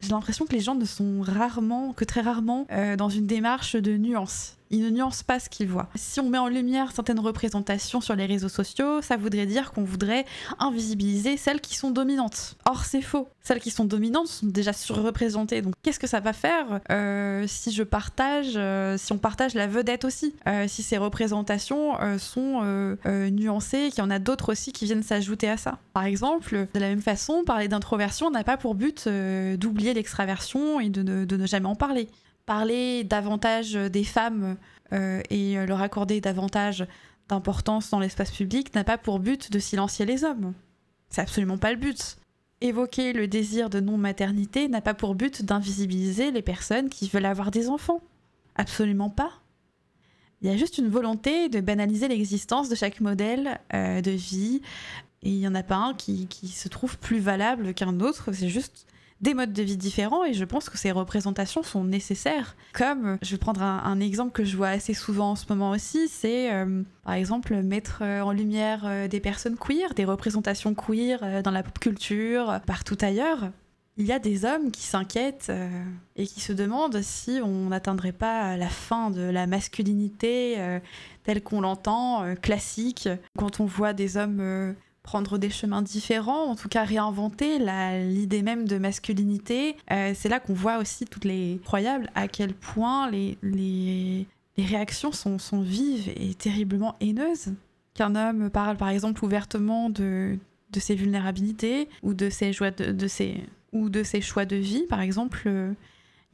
[0.00, 3.76] J'ai l'impression que les gens ne sont rarement, que très rarement, euh, dans une démarche
[3.76, 5.88] de nuance ils ne nuancent pas ce qu'ils voient.
[5.94, 9.84] Si on met en lumière certaines représentations sur les réseaux sociaux, ça voudrait dire qu'on
[9.84, 10.24] voudrait
[10.58, 12.56] invisibiliser celles qui sont dominantes.
[12.64, 13.28] Or, c'est faux.
[13.42, 15.62] Celles qui sont dominantes sont déjà surreprésentées.
[15.62, 19.68] Donc, qu'est-ce que ça va faire euh, si je partage, euh, si on partage la
[19.68, 20.34] vedette aussi?
[20.48, 25.48] Euh, Si ces représentations sont nuancées, qu'il y en a d'autres aussi qui viennent s'ajouter
[25.48, 25.78] à ça.
[25.92, 30.88] Par exemple, de la même façon, parler d'introversion n'a pas pour but d'oublier l'extraversion et
[30.88, 32.08] de ne jamais en parler
[32.46, 34.56] parler davantage des femmes
[34.92, 36.86] euh, et leur accorder davantage
[37.28, 40.54] d'importance dans l'espace public n'a pas pour but de silencier les hommes.
[41.10, 42.16] C'est absolument pas le but.
[42.60, 47.50] Évoquer le désir de non-maternité n'a pas pour but d'invisibiliser les personnes qui veulent avoir
[47.50, 48.00] des enfants.
[48.54, 49.42] Absolument pas.
[50.40, 54.62] Il y a juste une volonté de banaliser l'existence de chaque modèle euh, de vie.
[55.22, 58.32] Et il n'y en a pas un qui, qui se trouve plus valable qu'un autre.
[58.32, 58.86] C'est juste
[59.20, 62.56] des modes de vie différents et je pense que ces représentations sont nécessaires.
[62.72, 66.08] Comme, je vais prendre un, exemple que je vois assez souvent en ce moment aussi,
[66.08, 71.42] c'est euh, par exemple mettre euh, en lumière euh, des personnes queer, des représentations queer
[71.42, 73.50] dans la pop culture, partout ailleurs.
[73.96, 75.50] Il y a des hommes qui s'inquiètent
[76.16, 80.58] et qui se demandent si on n'atteindrait pas la fin de la masculinité
[81.22, 83.08] telle qu'on l'entend, classique,
[83.38, 84.74] quand on voit des hommes
[85.06, 89.76] prendre des chemins différents, en tout cas réinventer l'idée même de masculinité.
[89.90, 94.26] Euh, c'est là qu'on voit aussi toutes les croyables à quel point les,
[94.58, 97.54] réactions sont, vives et terriblement haineuses.
[97.94, 100.38] Qu'un homme parle par exemple ouvertement de,
[100.76, 105.42] ses vulnérabilités ou de ses, choix de vie, par exemple.
[105.46, 105.72] Euh,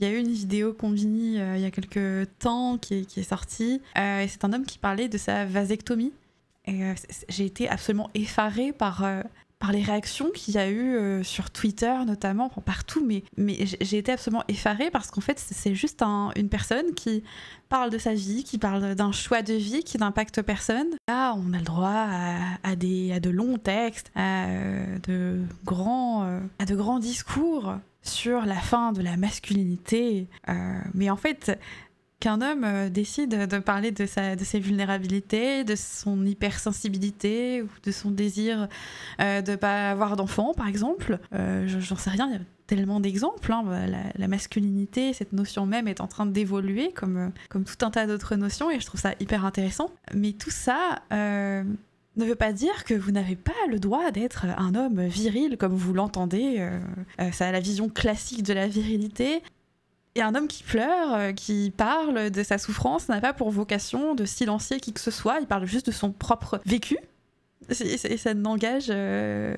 [0.01, 3.05] il y a eu une vidéo combinée euh, il y a quelques temps qui est,
[3.05, 6.13] qui est sortie, et c'est un homme qui parlait de sa vasectomie
[6.67, 6.81] Et
[7.29, 9.05] j'ai été absolument effarée par
[9.63, 13.99] par les réactions qu'il y a eu euh, sur Twitter notamment, partout, mais, mais j'ai
[13.99, 17.23] été absolument effarée parce qu'en fait c'est juste une personne qui
[17.69, 20.89] parle de sa vie, qui parle d'un choix de vie qui n'impacte personne.
[21.07, 22.09] Là on a le droit
[22.65, 27.75] à, des, à de longs textes, à, euh, de grands, euh, à de grands discours
[28.03, 30.27] sur la fin de la masculinité.
[30.93, 31.57] mais en fait,
[32.23, 37.69] qu'un homme euh, décide de parler de, sa, de ses vulnérabilités, de son hypersensibilité ou
[37.83, 38.69] de son désir
[39.21, 41.19] euh, de pas avoir d'enfant, par exemple.
[41.35, 43.51] Euh, J'en sais rien, il y a tellement d'exemples.
[43.51, 43.65] Hein.
[44.17, 48.37] La, masculinité, cette notion même, est en train d'évoluer comme, comme tout un tas d'autres
[48.37, 49.91] notions et je trouve ça hyper intéressant.
[50.15, 51.65] Mais tout ça euh,
[52.15, 55.75] ne veut pas dire que vous n'avez pas le droit d'être un homme viril comme
[55.75, 56.71] vous l'entendez.
[57.33, 59.43] ça a la vision classique de la virilité.
[60.15, 64.15] Et un homme qui pleure, euh, qui parle de sa souffrance, n'a pas pour vocation
[64.15, 66.99] de silencier qui que ce soit, il parle juste de son propre vécu.
[67.71, 68.89] Et ça n'engage.
[68.91, 69.55] Euh.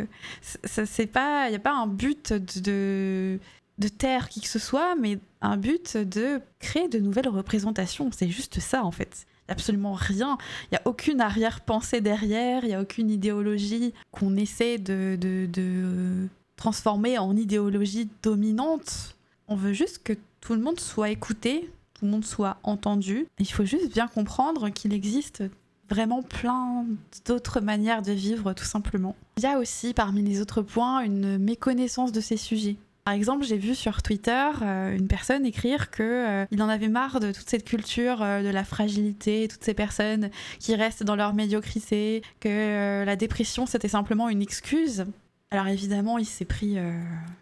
[0.78, 3.40] Il n'y a pas un but de,
[3.78, 8.10] de taire qui que ce soit, mais un but de créer de nouvelles représentations.
[8.12, 9.26] C'est juste ça, en fait.
[9.48, 10.38] Il absolument rien.
[10.64, 15.46] Il n'y a aucune arrière-pensée derrière, il n'y a aucune idéologie qu'on essaie de, de,
[15.46, 19.16] de transformer en idéologie dominante.
[19.48, 20.14] On veut juste que
[20.44, 23.26] tout le monde soit écouté, tout le monde soit entendu.
[23.38, 25.42] Il faut juste bien comprendre qu'il existe
[25.88, 26.84] vraiment plein
[27.26, 29.16] d'autres manières de vivre tout simplement.
[29.38, 32.76] Il y a aussi parmi les autres points une méconnaissance de ces sujets.
[33.04, 36.88] Par exemple, j'ai vu sur Twitter euh, une personne écrire que euh, il en avait
[36.88, 41.16] marre de toute cette culture euh, de la fragilité, toutes ces personnes qui restent dans
[41.16, 45.04] leur médiocrité, que la dépression c'était simplement une excuse
[45.50, 46.78] alors évidemment, il s'est pris,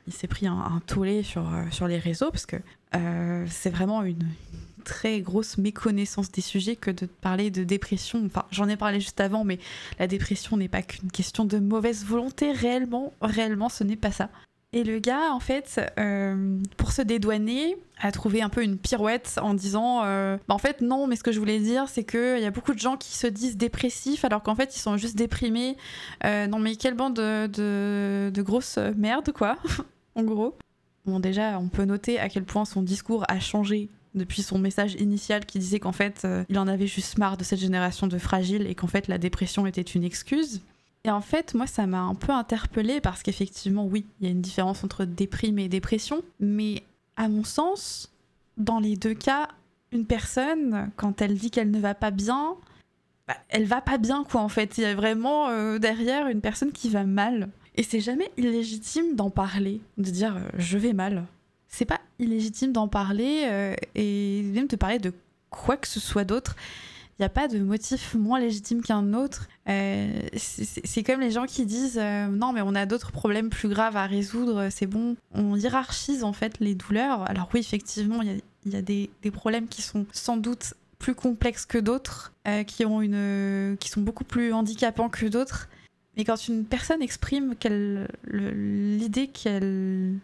[0.06, 2.56] il s'est pris un, tollé sur, sur les réseaux parce que
[2.94, 4.28] euh, c'est vraiment une,
[4.82, 8.22] très grosse méconnaissance des sujets que de parler de dépression.
[8.26, 9.58] Enfin, j'en ai parlé juste avant, mais
[9.98, 12.52] la dépression n'est pas qu'une question de mauvaise volonté.
[12.52, 14.28] Réellement, réellement, ce n'est pas ça.
[14.74, 19.38] Et le gars, en fait, euh, pour se dédouaner, a trouvé un peu une pirouette
[19.42, 22.40] en disant euh, bah, En fait, non, mais ce que je voulais dire, c'est qu'il
[22.40, 25.16] y a beaucoup de gens qui se disent dépressifs alors qu'en fait, ils sont juste
[25.16, 25.76] déprimés.
[26.24, 29.58] Non, mais quelle bande de, de, de grosses merdes, quoi,
[30.14, 30.56] en gros.
[31.04, 34.94] Bon, déjà, on peut noter à quel point son discours a changé depuis son message
[34.94, 38.66] initial qui disait qu'en fait, il en avait juste marre de cette génération de fragiles
[38.66, 40.60] et qu'en fait, la dépression était une excuse.
[41.04, 44.32] Et en fait, moi, ça m'a un peu interpellée parce qu'effectivement, oui, il y a
[44.32, 46.22] une différence entre déprime et dépression.
[46.38, 46.82] Mais
[47.16, 48.12] à mon sens,
[48.56, 49.48] dans les deux cas,
[49.90, 52.54] une personne, quand elle dit qu'elle ne va pas bien,
[53.26, 54.78] bah, elle va pas bien, quoi, en fait.
[54.78, 57.48] Il y a vraiment euh, derrière une personne qui va mal.
[57.74, 61.24] Et c'est jamais illégitime d'en parler, de dire euh, je vais mal.
[61.68, 65.12] C'est pas illégitime d'en parler euh, et même de parler de
[65.50, 66.56] quoi que ce soit d'autre
[67.18, 69.46] il n'y a pas de motif moins légitime qu'un autre.
[69.68, 73.96] Euh, c'est comme les gens qui disent non, mais on a d'autres problèmes plus graves
[73.96, 75.14] à résoudre, c'est bon.
[75.32, 77.28] On hiérarchise en fait les douleurs.
[77.30, 78.40] Alors, oui, effectivement, il
[78.72, 82.32] y a, des, problèmes qui sont sans doute plus complexes que d'autres,
[82.66, 82.84] qui,
[83.78, 85.68] qui sont beaucoup plus handicapants que d'autres.
[86.16, 87.54] Mais quand une personne exprime
[88.26, 90.18] l'idée qu'elle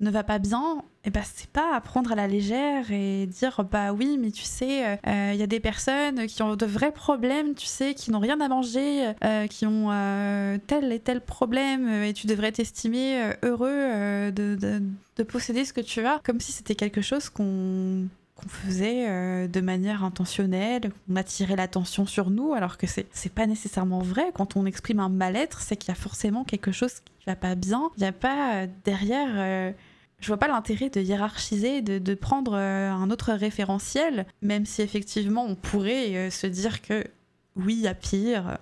[0.00, 3.26] ne va pas bien, et eh ben c'est pas à prendre à la légère et
[3.26, 6.64] dire bah oui mais tu sais il euh, y a des personnes qui ont de
[6.64, 11.00] vrais problèmes tu sais qui n'ont rien à manger euh, qui ont euh, tel et
[11.00, 14.82] tel problème et tu devrais t'estimer heureux de,
[15.24, 16.20] posséder ce que tu as.
[16.24, 22.30] Comme si c'était quelque chose qu'on qu'on faisait de manière intentionnelle, qu'on attirait l'attention sur
[22.30, 24.32] nous, alors que c'est, pas nécessairement vrai.
[24.34, 27.54] Quand on exprime un mal-être, c'est qu'il y a forcément quelque chose qui va pas
[27.54, 27.90] bien.
[27.96, 29.74] Il n'y a pas derrière
[30.24, 35.44] je vois pas l'intérêt de hiérarchiser, de, prendre euh, un autre référentiel, même si effectivement
[35.44, 37.04] on pourrait euh, se dire que
[37.56, 38.54] oui, il y a pire euh,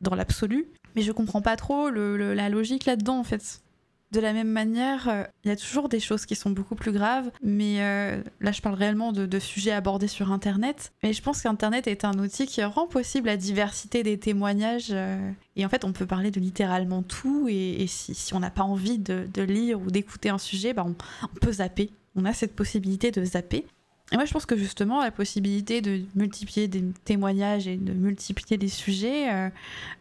[0.00, 0.66] dans l'absolu.
[0.96, 3.62] Mais je comprends pas trop la logique là-dedans en fait.
[4.10, 6.92] De la même manière, euh, il y a toujours des choses qui sont beaucoup plus
[6.92, 10.92] graves, mais euh, là je parle réellement de, sujets abordés sur Internet.
[11.02, 14.88] Mais je pense qu'Internet est un outil qui rend possible la diversité des témoignages.
[14.90, 18.62] Euh, et en fait, on peut parler de littéralement tout, et, si, on n'a pas
[18.62, 20.94] envie de, lire ou d'écouter un sujet, bah, on
[21.40, 21.90] peut zapper.
[22.16, 23.66] On a cette possibilité de zapper.
[24.10, 28.56] Et moi, je pense que justement, la possibilité de multiplier des témoignages et de multiplier
[28.56, 29.50] des sujets, euh,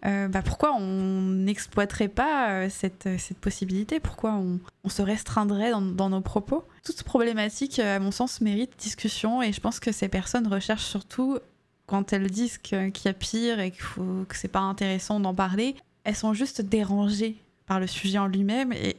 [0.05, 3.09] euh, bah pourquoi on n'exploiterait pas euh, cette,
[3.41, 3.99] possibilité?
[3.99, 6.63] Pourquoi on, se restreindrait dans, nos propos?
[6.85, 11.39] Toute problématique, à mon sens, mérite discussion et je pense que ces personnes recherchent surtout,
[11.85, 15.75] quand elles disent qu'il y a pire et faut, que c'est pas intéressant d'en parler,
[16.05, 17.35] elles sont juste dérangées
[17.65, 18.95] par le sujet en lui-même et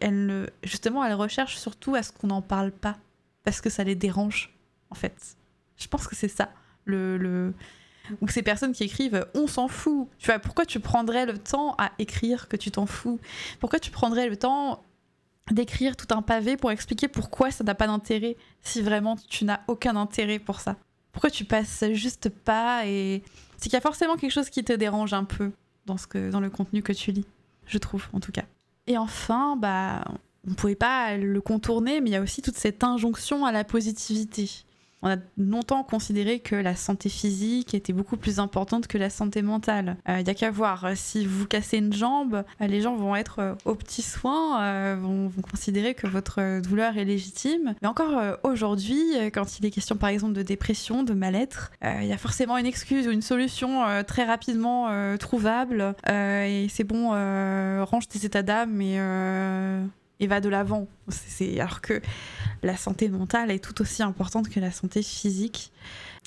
[0.62, 2.98] justement, elles recherchent surtout à ce qu'on n'en parle pas
[3.44, 4.52] parce que ça les dérange
[4.90, 5.36] en fait.
[5.76, 6.50] Je pense que c'est ça.
[6.84, 7.52] Le,
[8.20, 10.08] ou ces personnes qui écrivent on s'en fout.
[10.18, 13.20] Tu vois, pourquoi tu prendrais le temps à écrire que tu t'en fous?
[13.60, 14.82] Pourquoi tu prendrais le temps
[15.50, 19.60] d'écrire tout un pavé pour expliquer pourquoi ça n'a pas d'intérêt si vraiment tu n'as
[19.66, 20.76] aucun intérêt pour ça?
[21.12, 23.22] Pourquoi tu passes juste pas et
[23.56, 25.52] c'est qu'il y a forcément quelque chose qui te dérange un peu
[25.86, 27.26] dans ce que dans le contenu que tu lis,
[27.66, 28.44] je trouve en tout cas.
[28.86, 30.04] Et enfin, bah
[30.48, 33.64] on pouvait pas le contourner, mais il y a aussi toute cette injonction à la
[33.64, 34.48] positivité.
[35.02, 39.42] On a longtemps considéré que la santé physique était beaucoup plus importante que la santé
[39.42, 39.96] mentale.
[40.08, 43.14] Il euh, n'y a qu'à voir, si vous cassez une jambe, euh, les gens vont
[43.14, 47.74] être euh, aux petits soins, vont, considérer que votre douleur est légitime.
[47.80, 52.12] Mais encore aujourd'hui, quand il est question par exemple de dépression, de mal-être, il y
[52.12, 54.88] a forcément une excuse ou une solution très rapidement
[55.18, 55.94] trouvable.
[56.08, 57.10] et c'est bon,
[57.84, 58.98] range tes états d'âme et
[60.20, 60.86] et va de l'avant.
[61.58, 62.00] Alors que
[62.62, 65.72] la santé mentale est tout aussi importante que la santé physique.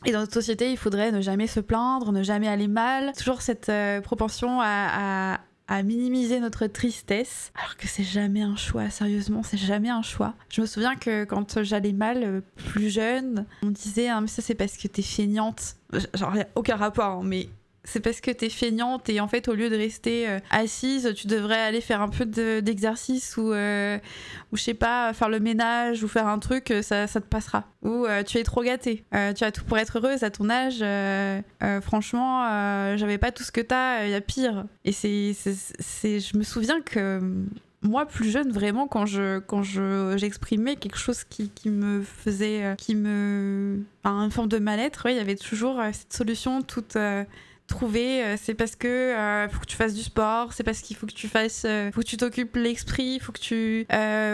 [0.05, 3.13] Et dans notre société, il faudrait ne jamais se plaindre, ne jamais aller mal.
[3.13, 5.39] Toujours cette euh, propension à,
[5.85, 8.89] minimiser notre tristesse, alors que c'est jamais un choix.
[8.89, 10.33] Sérieusement, c'est jamais un choix.
[10.49, 14.41] Je me souviens que quand j'allais mal, euh, plus jeune, on disait ah, mais ça
[14.41, 15.77] c'est parce que t'es feignante.
[16.13, 17.47] Genre, aucun rapport, hein, mais
[17.84, 21.27] c'est parce que t'es feignante et en fait au lieu de rester euh, assise tu
[21.27, 22.25] devrais aller faire un peu
[22.61, 23.97] d'exercice ou, euh,
[24.51, 27.25] ou je sais pas faire le ménage ou faire un truc euh, ça, ça te
[27.27, 27.65] passera.
[27.84, 29.05] Ou tu es trop gâtée.
[29.11, 30.84] Tu as tout pour être heureuse à ton âge
[31.82, 32.45] franchement
[32.95, 34.65] j'avais pas tout ce que t'as il y a pire.
[34.86, 37.19] Et c'est je me souviens que
[37.82, 42.75] moi plus jeune vraiment quand je quand je j'exprimais quelque chose qui, qui, me faisait
[42.77, 46.97] qui me enfin, une forme de mal-être il y avait toujours cette solution toute
[47.72, 50.95] trouver, euh, c'est parce que euh, faut que tu fasses du sport, c'est parce qu'il
[50.95, 53.88] faut que tu fasses, euh, faut que tu t'occupes l'esprit, faut que tu,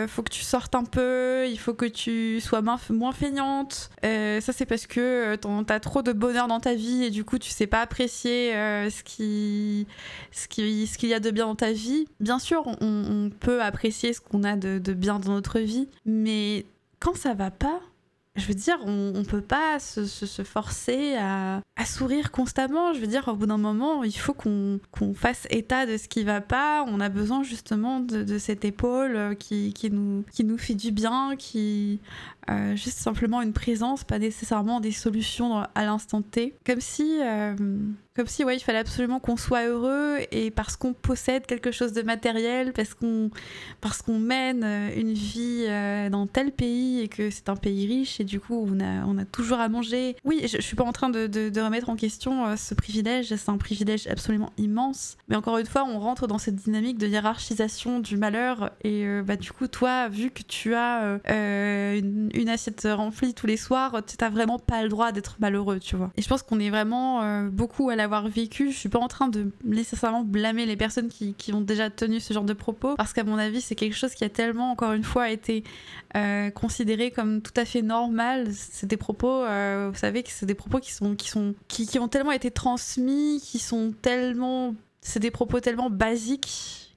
[0.07, 2.77] faut que tu sortes un peu, il faut que tu sois moins,
[3.11, 3.89] feignante.
[4.03, 7.49] ça c'est parce que t'as trop de bonheur dans ta vie et du coup tu
[7.49, 9.87] sais pas apprécier ce qui,
[10.31, 12.07] ce qui, ce qu'il y a de bien dans ta vie.
[12.19, 16.65] Bien sûr, on, peut apprécier ce qu'on a de, de bien dans notre vie, mais
[16.99, 17.79] quand ça va pas,
[18.37, 22.93] je veux dire, on, ne peut pas se, forcer à, sourire constamment.
[22.93, 24.79] Je veux dire, au bout d'un moment, il faut qu'on
[25.15, 26.85] fasse état de ce qui va pas.
[26.87, 31.99] On a besoin justement de, cette épaule qui, nous, qui nous fait du bien, qui
[32.49, 36.53] euh, juste simplement une présence, pas nécessairement des solutions à l'instant T.
[36.65, 37.55] Comme si, euh,
[38.15, 41.91] comme si ouais, il fallait absolument qu'on soit heureux et parce qu'on possède quelque chose
[41.91, 43.31] de matériel, parce qu'on
[43.81, 45.65] parce qu'on mène euh, une vie
[46.09, 48.79] dans tel pays et que c'est un pays riche du coup on
[49.17, 50.15] a, toujours à manger.
[50.23, 53.57] Oui, je, je suis pas en train de, remettre en question ce privilège, c'est un
[53.57, 55.17] privilège absolument immense.
[55.27, 59.35] Mais encore une fois, on rentre dans cette dynamique de hiérarchisation du malheur et bah,
[59.35, 64.15] du coup, toi, vu que tu as une une assiette remplie tous les soirs, tu
[64.19, 66.11] n'as vraiment pas le droit d'être malheureux, tu vois.
[66.17, 68.71] Et je pense qu'on est vraiment euh, beaucoup à l'avoir vécu.
[68.71, 72.33] Je suis pas en train de nécessairement blâmer les personnes qui, ont déjà tenu ce
[72.33, 75.03] genre de propos, parce qu'à mon avis, c'est quelque chose qui a tellement, encore une
[75.03, 75.63] fois, été
[76.15, 78.16] euh, considéré comme tout à fait normal.
[78.51, 81.85] C'est des propos, euh, vous savez, que c'est des propos qui sont, qui sont, qui,
[81.85, 86.95] qui ont tellement été transmis, qui sont tellement, c'est des propos tellement basiques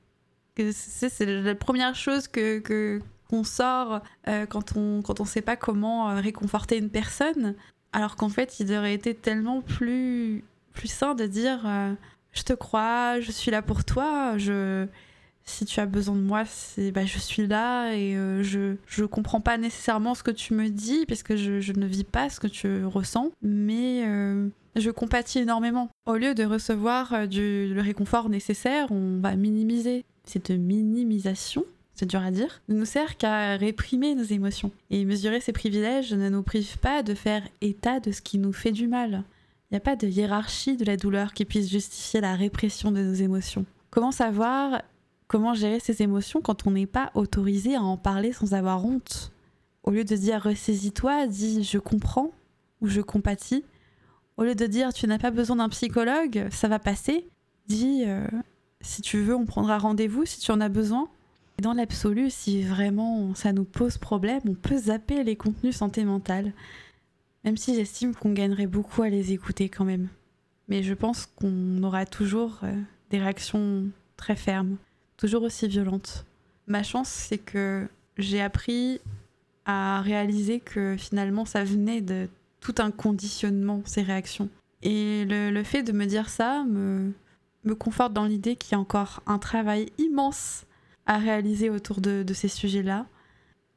[0.55, 5.41] que c'est la première chose que, que qu'on sort euh, quand on quand on sait
[5.41, 7.55] pas comment euh, réconforter une personne.
[7.93, 11.61] Alors qu'en fait il aurait été tellement plus plus sain de dire
[12.33, 14.87] je te crois je suis là pour toi je
[15.45, 19.41] si tu as besoin de moi c'est bah, je suis là et je je comprends
[19.41, 22.39] pas nécessairement ce que tu me dis parce que je, je ne vis pas ce
[22.41, 24.05] que tu ressens mais
[24.77, 25.89] je compatis énormément.
[26.07, 30.05] Au lieu de recevoir du, le réconfort nécessaire, on va minimiser.
[30.25, 31.65] Cette minimisation
[32.01, 34.71] c'est dur à dire, ne nous sert qu'à réprimer nos émotions.
[34.89, 38.55] Et mesurer ces privilèges ne nous prive pas de faire état de ce qui nous
[38.55, 39.23] fait du mal.
[39.71, 43.03] Il n'y a pas de hiérarchie de la douleur qui puisse justifier la répression de
[43.03, 43.67] nos émotions.
[43.91, 44.81] Comment savoir
[45.31, 49.31] comment gérer ces émotions quand on n'est pas autorisé à en parler sans avoir honte?
[49.85, 52.33] Au lieu de dire ressaisis-toi, dis je comprends
[52.81, 53.65] ou je compatis.
[54.37, 57.29] Au lieu de dire tu n'as pas besoin d'un psychologue, ça va passer,
[57.69, 58.27] dis euh,
[58.81, 61.09] si tu veux on prendra rendez-vous si tu en as besoin.
[61.63, 66.53] Dans l'absolu, si vraiment ça nous pose problème, on peut zapper les contenus santé mentale,
[67.45, 70.09] même si j'estime qu'on gagnerait beaucoup à les écouter quand même.
[70.67, 72.75] Mais je pense qu'on aura toujours euh,
[73.11, 73.85] des réactions
[74.17, 74.77] très fermes,
[75.21, 76.25] toujours aussi violentes.
[76.67, 79.01] Ma chance, c'est que j'ai appris
[79.67, 82.29] à réaliser que finalement ça venait de
[82.61, 84.49] tout un conditionnement, ces réactions.
[84.83, 87.13] Et le, fait de me dire ça me,
[87.65, 90.65] me conforte dans l'idée qu'il y a encore un travail immense
[91.05, 93.07] à réaliser autour de, ces sujets-là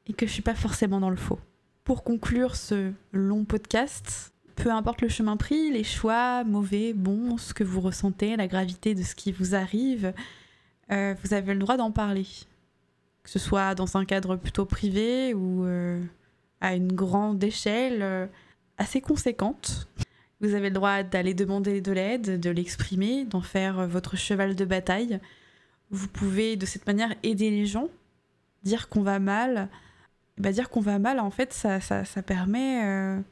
[0.06, 1.40] et que je suis pas forcément dans le faux.
[1.84, 7.52] Pour conclure ce long podcast, Peu importe le chemin pris, les choix, mauvais, bons, ce
[7.52, 10.14] que vous ressentez, la gravité de ce qui vous arrive,
[10.90, 12.26] euh, vous avez le droit d'en parler.
[13.22, 16.02] Que ce soit dans un cadre plutôt privé ou euh,
[16.60, 18.26] à une grande échelle euh,
[18.76, 19.88] assez conséquente.
[20.40, 24.64] Vous avez le droit d'aller demander de l'aide, de l'exprimer, d'en faire votre cheval de
[24.64, 25.20] bataille.
[25.90, 27.88] Vous pouvez de cette manière aider les gens,
[28.62, 29.68] dire qu'on va mal.
[30.36, 33.22] Bah, dire qu'on va mal, en fait, ça, ça, ça permet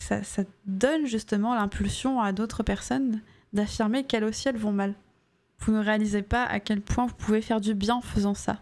[0.00, 3.20] ça, donne justement l'impulsion à d'autres personnes
[3.52, 4.94] d'affirmer qu'elles aussi vont mal.
[5.60, 8.60] Vous ne réalisez pas à quel point vous pouvez faire du bien en faisant ça.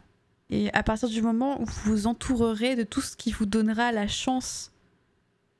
[0.50, 3.92] Et à partir du moment où vous vous entourerez de tout ce qui vous donnera
[3.92, 4.72] la chance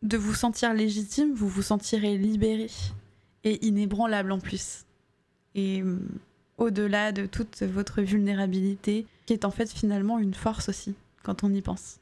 [0.02, 2.70] de vous sentir légitime, vous vous sentirez libéré
[3.44, 4.84] et inébranlable en plus.
[5.54, 5.98] Et euh,
[6.56, 11.52] au-delà de toute votre vulnérabilité, qui est en fait finalement une force aussi, quand on
[11.52, 11.98] y pense.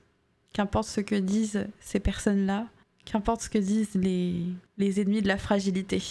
[0.52, 2.66] Qu'importe ce que disent ces personnes-là,
[3.06, 4.42] Qu'importe ce que disent les,
[4.78, 6.02] les ennemis de la fragilité.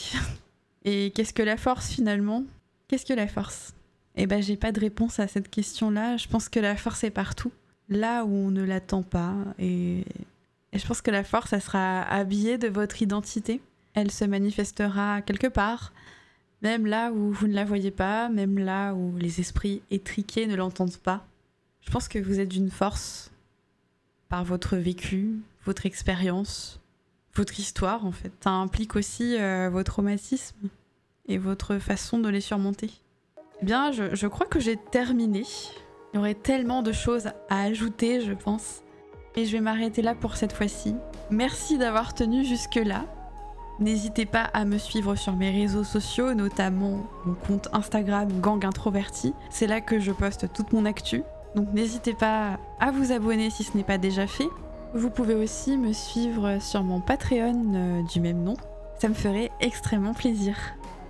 [0.85, 2.45] Et qu'est-ce que la force finalement?
[2.87, 3.73] Qu'est-ce que la force?
[4.15, 6.17] Eh ben j'ai pas de réponse à cette question-là.
[6.17, 7.51] Je pense que la force est partout,
[7.89, 9.35] là où on ne l'attend pas.
[9.59, 10.05] Et...
[10.73, 13.61] je pense que la force, elle sera habillée de votre identité.
[13.93, 15.93] Elle se manifestera quelque part,
[16.61, 20.55] même là où vous ne la voyez pas, même là où les esprits étriqués ne
[20.55, 21.25] l'entendent pas.
[21.81, 23.31] Je pense que vous êtes d'une force
[24.27, 26.79] par votre vécu, votre expérience,
[27.35, 28.31] votre histoire en fait.
[28.43, 30.69] Ça implique aussi euh, vos traumatismes
[31.27, 32.91] et votre façon de les surmonter?
[33.61, 35.43] Eh bien, je, je crois que j'ai terminé.
[36.13, 38.81] Il y aurait tellement de choses à ajouter, je pense.
[39.35, 40.95] Et je vais m'arrêter là pour cette fois-ci.
[41.29, 43.05] Merci d'avoir tenu jusque-là.
[43.79, 49.33] N'hésitez pas à me suivre sur mes réseaux sociaux, notamment mon compte Instagram Gang Introverti.
[49.49, 51.23] C'est là que je poste toute mon actu.
[51.55, 54.47] Donc n'hésitez pas à vous abonner si ce n'est pas déjà fait.
[54.93, 58.55] Vous pouvez aussi me suivre sur mon Patreon euh, du même nom.
[58.97, 60.55] Ça me ferait extrêmement plaisir.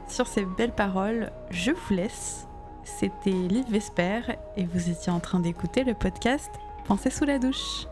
[0.07, 2.47] Sur ces belles paroles, je vous laisse.
[2.83, 4.21] C'était Liv Vesper
[4.55, 6.51] et vous étiez en train d'écouter le podcast
[6.85, 7.87] Pensez sous la douche.